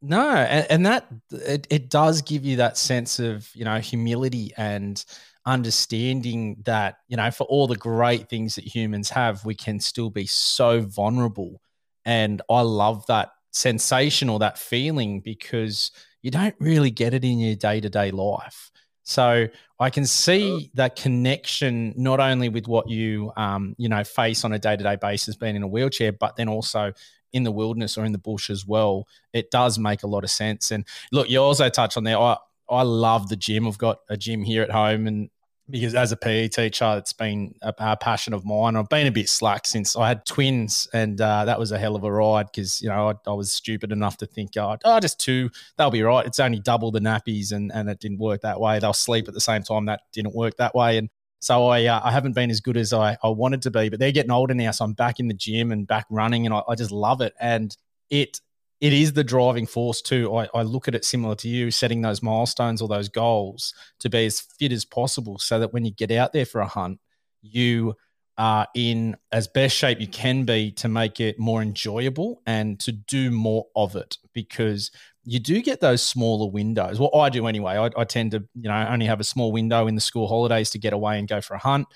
[0.00, 0.28] No.
[0.28, 5.02] And, and that, it, it does give you that sense of, you know, humility and
[5.46, 10.10] understanding that, you know, for all the great things that humans have, we can still
[10.10, 11.60] be so vulnerable.
[12.04, 15.92] And I love that sensational that feeling because
[16.22, 18.70] you don't really get it in your day to day life.
[19.04, 19.46] So
[19.78, 24.52] I can see that connection not only with what you um, you know face on
[24.52, 26.92] a day to day basis, being in a wheelchair, but then also
[27.32, 29.06] in the wilderness or in the bush as well.
[29.32, 30.70] It does make a lot of sense.
[30.70, 32.18] And look, you also touch on there.
[32.18, 32.36] I
[32.68, 33.68] I love the gym.
[33.68, 35.30] I've got a gym here at home, and
[35.70, 38.76] because as a PE teacher, it's been a, a, passion of mine.
[38.76, 41.96] I've been a bit slack since I had twins, and uh, that was a hell
[41.96, 45.00] of a ride because you know I, I, was stupid enough to think, oh, oh,
[45.00, 46.26] just two, they'll be right.
[46.26, 48.78] It's only double the nappies, and and it didn't work that way.
[48.78, 49.86] They'll sleep at the same time.
[49.86, 51.08] That didn't work that way, and
[51.40, 53.88] so I uh, I haven't been as good as I, I wanted to be.
[53.88, 56.54] But they're getting older now, so I'm back in the gym and back running, and
[56.54, 57.32] I, I just love it.
[57.40, 57.74] And
[58.10, 58.40] it
[58.84, 60.36] it is the driving force too.
[60.36, 64.10] I, I, look at it similar to you, setting those milestones or those goals to
[64.10, 67.00] be as fit as possible so that when you get out there for a hunt,
[67.40, 67.94] you
[68.36, 72.92] are in as best shape you can be to make it more enjoyable and to
[72.92, 74.90] do more of it because
[75.24, 77.00] you do get those smaller windows.
[77.00, 77.78] Well, I do anyway.
[77.78, 80.68] I, I tend to, you know, only have a small window in the school holidays
[80.72, 81.86] to get away and go for a hunt.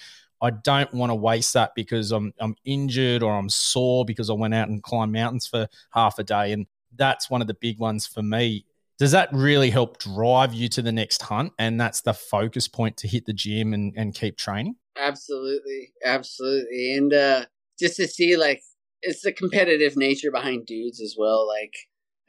[0.40, 4.34] I don't want to waste that because I'm I'm injured or I'm sore because I
[4.34, 6.52] went out and climbed mountains for half a day.
[6.52, 6.66] And
[6.98, 8.66] that's one of the big ones for me.
[8.98, 11.52] Does that really help drive you to the next hunt?
[11.58, 14.74] And that's the focus point to hit the gym and, and keep training?
[14.96, 15.92] Absolutely.
[16.04, 16.94] Absolutely.
[16.96, 17.44] And uh,
[17.78, 18.60] just to see, like,
[19.02, 21.46] it's the competitive nature behind dudes as well.
[21.46, 21.74] Like,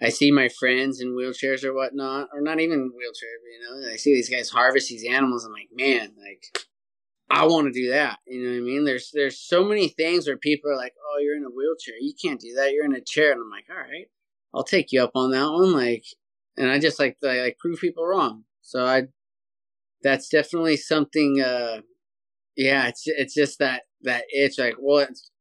[0.02, 3.98] I see my friends in wheelchairs or whatnot, or not even wheelchair, you know, I
[3.98, 5.44] see these guys harvest these animals.
[5.44, 6.46] I'm like, man, like,
[7.32, 8.20] I want to do that.
[8.28, 8.86] You know what I mean?
[8.86, 11.96] There's there's so many things where people are like, "Oh, you're in a wheelchair.
[12.00, 12.72] You can't do that.
[12.74, 14.08] You're in a chair." And I'm like, "All right,
[14.54, 15.74] I'll take you up on that one.
[15.74, 16.06] Like,
[16.58, 18.46] and I just like I like prove people wrong.
[18.62, 19.04] So I,
[20.04, 21.42] that's definitely something.
[21.42, 21.82] uh
[22.58, 24.60] Yeah, it's it's just that that itch.
[24.60, 25.32] Like, well, it's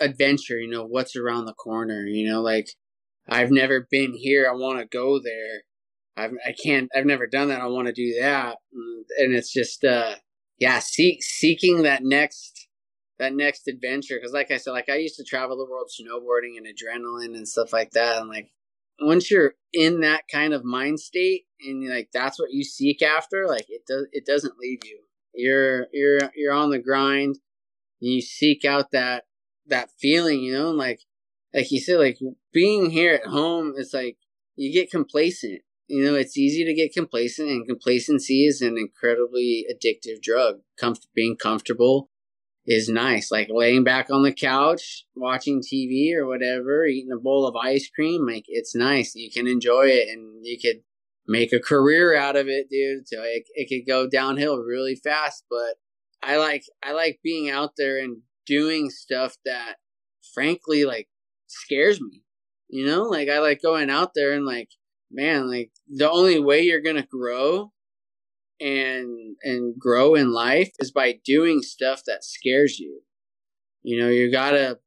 [0.00, 0.58] adventure.
[0.60, 2.06] You know, what's around the corner.
[2.06, 2.70] You know, like
[3.28, 4.48] I've never been here.
[4.50, 5.62] I want to go there.
[6.16, 6.90] I've I can't.
[6.94, 7.60] I've never done that.
[7.62, 8.58] I want to do that.
[9.18, 10.16] And it's just, uh
[10.58, 12.68] yeah, seek seeking that next
[13.22, 16.56] that next adventure because like i said like i used to travel the world snowboarding
[16.56, 18.52] and adrenaline and stuff like that and like
[19.00, 23.46] once you're in that kind of mind state and like that's what you seek after
[23.46, 25.00] like it does it doesn't leave you.
[25.34, 27.38] You're you're you're on the grind
[28.00, 29.24] and you seek out that
[29.66, 31.00] that feeling you know and like
[31.54, 32.18] like you said like
[32.52, 34.16] being here at home it's like
[34.56, 39.64] you get complacent you know it's easy to get complacent and complacency is an incredibly
[39.70, 42.10] addictive drug Comf- being comfortable
[42.66, 43.30] is nice.
[43.30, 47.88] Like laying back on the couch, watching TV or whatever, eating a bowl of ice
[47.94, 48.26] cream.
[48.26, 49.14] Like it's nice.
[49.14, 50.82] You can enjoy it and you could
[51.26, 53.08] make a career out of it, dude.
[53.08, 55.44] So it, it could go downhill really fast.
[55.50, 55.76] But
[56.22, 59.76] I like, I like being out there and doing stuff that
[60.34, 61.08] frankly, like
[61.46, 62.22] scares me.
[62.68, 64.68] You know, like I like going out there and like,
[65.10, 67.72] man, like the only way you're gonna grow
[68.62, 73.02] and and grow in life is by doing stuff that scares you.
[73.82, 74.78] You know, you gotta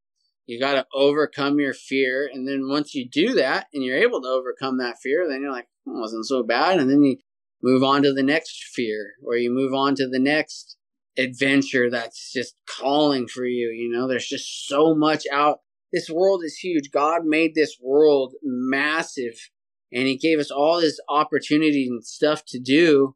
[0.45, 4.27] you gotta overcome your fear, and then once you do that and you're able to
[4.27, 7.17] overcome that fear, then you're like, oh, wasn't so bad, and then you
[7.61, 10.77] move on to the next fear, or you move on to the next
[11.17, 13.69] adventure that's just calling for you.
[13.69, 15.59] You know, there's just so much out
[15.91, 16.91] this world is huge.
[16.91, 19.49] God made this world massive
[19.93, 23.15] and he gave us all this opportunity and stuff to do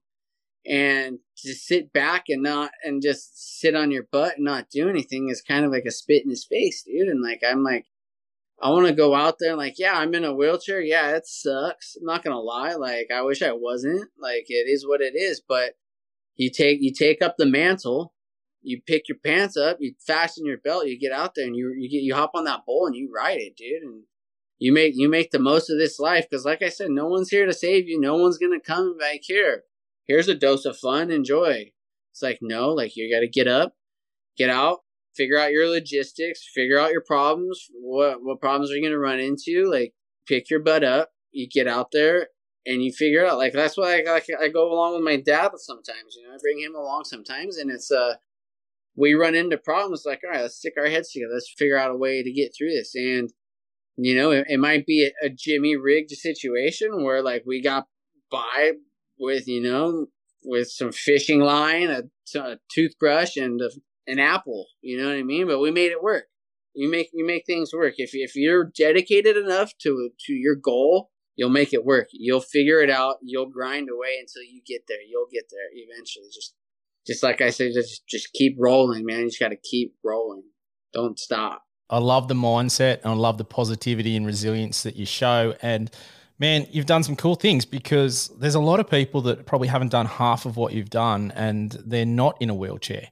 [0.66, 4.89] and to sit back and not and just sit on your butt and not do
[4.89, 7.07] anything is kind of like a spit in his face, dude.
[7.07, 7.86] And like I'm like
[8.62, 10.82] I want to go out there and like, yeah, I'm in a wheelchair.
[10.82, 11.95] Yeah, it sucks.
[11.95, 12.74] I'm not gonna lie.
[12.74, 14.10] Like, I wish I wasn't.
[14.20, 15.41] Like, it is what it is.
[15.47, 15.76] But
[16.36, 18.14] you take you take up the mantle
[18.62, 21.74] you pick your pants up, you fasten your belt, you get out there and you
[21.78, 24.03] you get you hop on that bull and you ride it, dude, and
[24.57, 27.30] you make you make the most of this life because, like I said, no one's
[27.30, 27.99] here to save you.
[27.99, 29.64] No one's gonna come back here.
[30.10, 31.72] Here's a dose of fun, enjoy.
[32.12, 33.76] It's like no, like you got to get up,
[34.38, 34.80] get out,
[35.16, 37.68] figure out your logistics, figure out your problems.
[37.80, 39.70] What what problems are you gonna run into?
[39.72, 39.93] Like
[40.28, 42.30] pick your butt up, you get out there,
[42.66, 43.38] and you figure out.
[43.38, 46.16] Like that's why I, I, I go along with my dad sometimes.
[46.18, 48.16] You know, I bring him along sometimes, and it's uh
[48.95, 51.34] we run into problems like, all right, let's stick our heads together.
[51.34, 52.95] Let's figure out a way to get through this.
[52.95, 53.32] And,
[53.95, 57.86] you know, it, it might be a, a Jimmy rigged situation where like we got
[58.30, 58.74] by
[59.20, 60.07] with, you know,
[60.43, 63.70] with some fishing line, a, a toothbrush and a,
[64.07, 65.47] an apple, you know what I mean?
[65.47, 66.26] But we made it work.
[66.74, 67.95] You make, you make things work.
[67.97, 72.09] If, if you're dedicated enough to, to your goal, you'll make it work.
[72.11, 73.17] You'll figure it out.
[73.22, 75.01] You'll grind away until you get there.
[75.09, 76.28] You'll get there eventually.
[76.34, 76.53] Just
[77.07, 79.22] just like I said, just just keep rolling, man.
[79.22, 80.43] You just got to keep rolling.
[80.93, 81.63] Don't stop.
[81.89, 85.55] I love the mindset and I love the positivity and resilience that you show.
[85.61, 85.89] And
[86.39, 89.89] man, you've done some cool things because there's a lot of people that probably haven't
[89.89, 93.09] done half of what you've done and they're not in a wheelchair.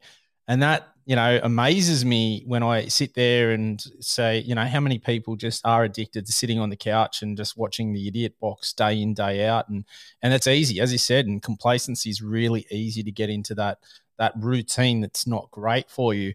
[0.48, 4.82] And that you know, amazes me when I sit there and say, you know, how
[4.82, 8.36] many people just are addicted to sitting on the couch and just watching the idiot
[8.42, 9.70] box day in, day out.
[9.70, 9.86] And
[10.22, 13.78] and it's easy, as you said, and complacency is really easy to get into that
[14.18, 16.34] that routine that's not great for you.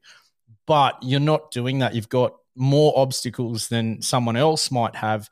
[0.67, 1.95] But you're not doing that.
[1.95, 5.29] You've got more obstacles than someone else might have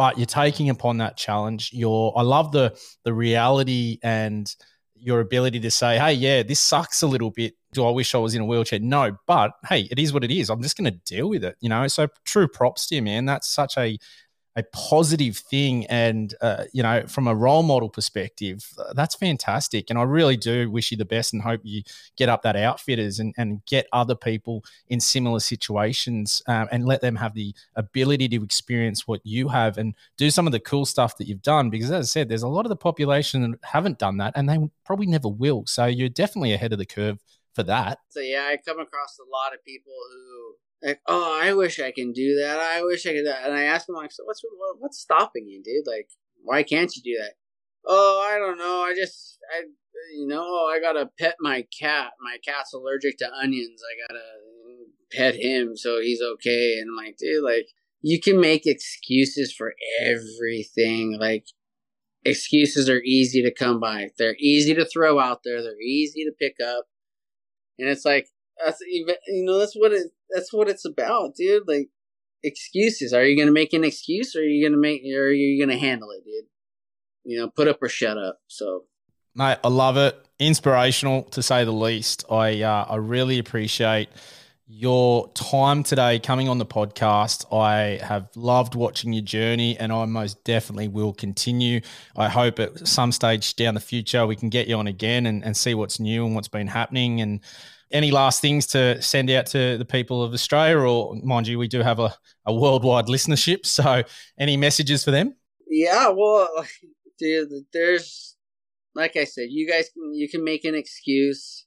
[0.00, 1.68] but you're taking upon that challenge.
[1.74, 2.74] You're I love the
[3.04, 4.50] the reality and
[4.94, 7.52] your ability to say, hey, yeah, this sucks a little bit.
[7.74, 8.78] Do I wish I was in a wheelchair?
[8.78, 10.48] No, but hey, it is what it is.
[10.48, 11.86] I'm just going to deal with it, you know?
[11.86, 13.26] So true props to you, man.
[13.26, 13.98] That's such a,
[14.56, 15.86] a positive thing.
[15.86, 19.90] And, uh, you know, from a role model perspective, uh, that's fantastic.
[19.90, 21.82] And I really do wish you the best and hope you
[22.16, 27.00] get up that outfitters and, and get other people in similar situations um, and let
[27.00, 30.84] them have the ability to experience what you have and do some of the cool
[30.84, 31.70] stuff that you've done.
[31.70, 34.48] Because as I said, there's a lot of the population that haven't done that and
[34.48, 35.64] they probably never will.
[35.66, 37.18] So you're definitely ahead of the curve
[37.54, 37.98] for that.
[38.08, 41.92] So yeah, I come across a lot of people who like, oh, I wish I
[41.92, 42.58] can do that.
[42.58, 43.26] I wish I could.
[43.26, 43.44] That.
[43.44, 44.42] And I asked him, like, so what's
[44.78, 45.86] what's stopping you, dude?
[45.86, 46.08] Like,
[46.42, 47.34] why can't you do that?
[47.86, 48.82] Oh, I don't know.
[48.82, 49.62] I just, I,
[50.16, 52.12] you know, oh, I gotta pet my cat.
[52.20, 53.82] My cat's allergic to onions.
[53.82, 54.24] I gotta
[55.12, 56.78] pet him so he's okay.
[56.78, 57.66] And I'm like, dude, like,
[58.02, 61.18] you can make excuses for everything.
[61.20, 61.44] Like,
[62.24, 64.10] excuses are easy to come by.
[64.18, 65.62] They're easy to throw out there.
[65.62, 66.86] They're easy to pick up.
[67.78, 68.28] And it's like,
[68.64, 69.06] that's you
[69.44, 71.66] know that's what it that's what it's about, dude.
[71.66, 71.88] Like
[72.42, 73.12] excuses.
[73.12, 75.78] Are you gonna make an excuse, or are you gonna make, or are you gonna
[75.78, 76.44] handle it, dude?
[77.24, 78.38] You know, put up or shut up.
[78.48, 78.84] So,
[79.34, 80.16] mate, I love it.
[80.38, 82.24] Inspirational to say the least.
[82.30, 84.08] I uh, I really appreciate
[84.72, 87.52] your time today coming on the podcast.
[87.52, 91.80] I have loved watching your journey and I most definitely will continue.
[92.16, 95.44] I hope at some stage down the future we can get you on again and,
[95.44, 97.40] and see what's new and what's been happening and
[97.92, 101.68] any last things to send out to the people of Australia, or mind you, we
[101.68, 102.14] do have a,
[102.46, 103.66] a worldwide listenership.
[103.66, 104.02] So,
[104.38, 105.34] any messages for them?
[105.68, 106.48] Yeah, well,
[107.18, 108.36] dude, there's
[108.94, 111.66] like I said, you guys you can make an excuse.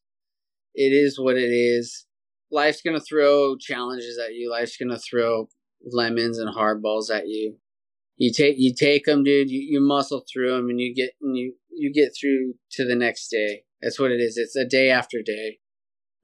[0.75, 2.05] It is what it is.
[2.51, 4.51] Life's gonna throw challenges at you.
[4.51, 5.47] Life's gonna throw
[5.91, 7.57] lemons and hardballs at you.
[8.17, 9.49] You take you take them, dude.
[9.49, 12.95] You, you muscle through them, and you get and you you get through to the
[12.95, 13.63] next day.
[13.81, 14.37] That's what it is.
[14.37, 15.59] It's a day after day.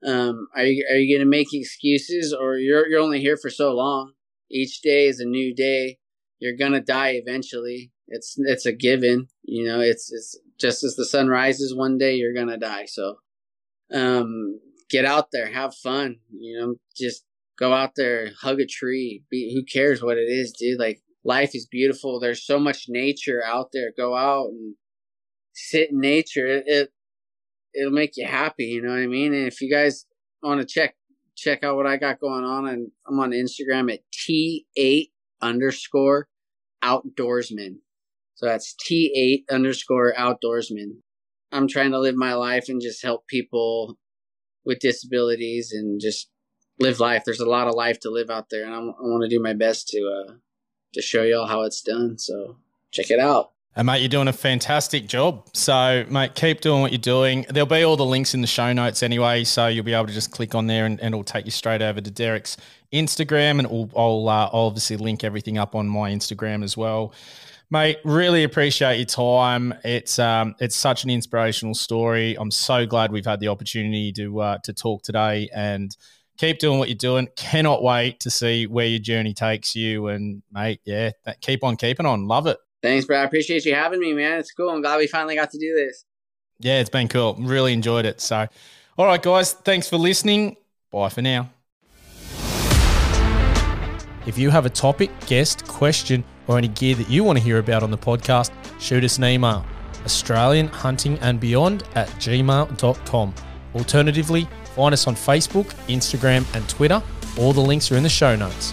[0.06, 3.50] Um, are you are you going to make excuses, or you're you're only here for
[3.50, 4.12] so long?
[4.50, 5.98] Each day is a new day.
[6.38, 7.92] You're gonna die eventually.
[8.08, 9.28] It's it's a given.
[9.42, 12.86] You know, it's it's just as the sun rises one day, you're gonna die.
[12.86, 13.16] So,
[13.92, 16.16] um, get out there, have fun.
[16.30, 17.24] You know, just
[17.60, 19.22] Go out there, hug a tree.
[19.30, 20.80] Be, who cares what it is, dude?
[20.80, 22.18] Like life is beautiful.
[22.18, 23.92] There's so much nature out there.
[23.94, 24.76] Go out and
[25.52, 26.46] sit in nature.
[26.46, 26.88] It, it
[27.74, 28.64] it'll make you happy.
[28.64, 29.32] You know what I mean?
[29.34, 30.06] And if you guys
[30.42, 30.94] want to check
[31.36, 35.10] check out what I got going on, and I'm on Instagram at t8
[35.40, 36.28] underscore
[36.82, 37.76] outdoorsman.
[38.34, 41.02] So that's T8 underscore outdoorsman.
[41.52, 43.98] I'm trying to live my life and just help people
[44.64, 46.30] with disabilities and just
[46.78, 47.24] live life.
[47.24, 49.42] There's a lot of life to live out there, and I'm, i want to do
[49.42, 50.32] my best to uh,
[50.94, 52.18] to show y'all how it's done.
[52.18, 52.56] So
[52.92, 53.50] check it out.
[53.76, 55.48] And mate, you're doing a fantastic job.
[55.54, 57.46] So, mate, keep doing what you're doing.
[57.48, 60.12] There'll be all the links in the show notes anyway, so you'll be able to
[60.12, 62.56] just click on there, and, and it'll take you straight over to Derek's
[62.92, 67.14] Instagram, and I'll, I'll, uh, obviously link everything up on my Instagram as well.
[67.70, 69.72] Mate, really appreciate your time.
[69.84, 72.36] It's um, it's such an inspirational story.
[72.36, 75.96] I'm so glad we've had the opportunity to uh, to talk today, and
[76.36, 77.28] keep doing what you're doing.
[77.36, 80.08] Cannot wait to see where your journey takes you.
[80.08, 82.26] And mate, yeah, keep on keeping on.
[82.26, 82.58] Love it.
[82.82, 83.18] Thanks, bro.
[83.18, 84.38] I appreciate you having me, man.
[84.38, 84.70] It's cool.
[84.70, 86.04] I'm glad we finally got to do this.
[86.58, 87.34] Yeah, it's been cool.
[87.38, 88.20] Really enjoyed it.
[88.20, 88.46] So,
[88.96, 90.56] all right, guys, thanks for listening.
[90.90, 91.50] Bye for now.
[94.26, 97.58] If you have a topic, guest, question, or any gear that you want to hear
[97.58, 99.64] about on the podcast, shoot us an email
[100.04, 103.34] Australian Hunting and Beyond at gmail.com.
[103.74, 107.02] Alternatively, find us on Facebook, Instagram, and Twitter.
[107.38, 108.72] All the links are in the show notes.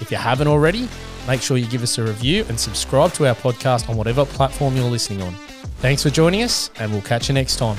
[0.00, 0.88] If you haven't already,
[1.30, 4.74] make sure you give us a review and subscribe to our podcast on whatever platform
[4.74, 5.32] you're listening on.
[5.80, 7.78] Thanks for joining us, and we'll catch you next time.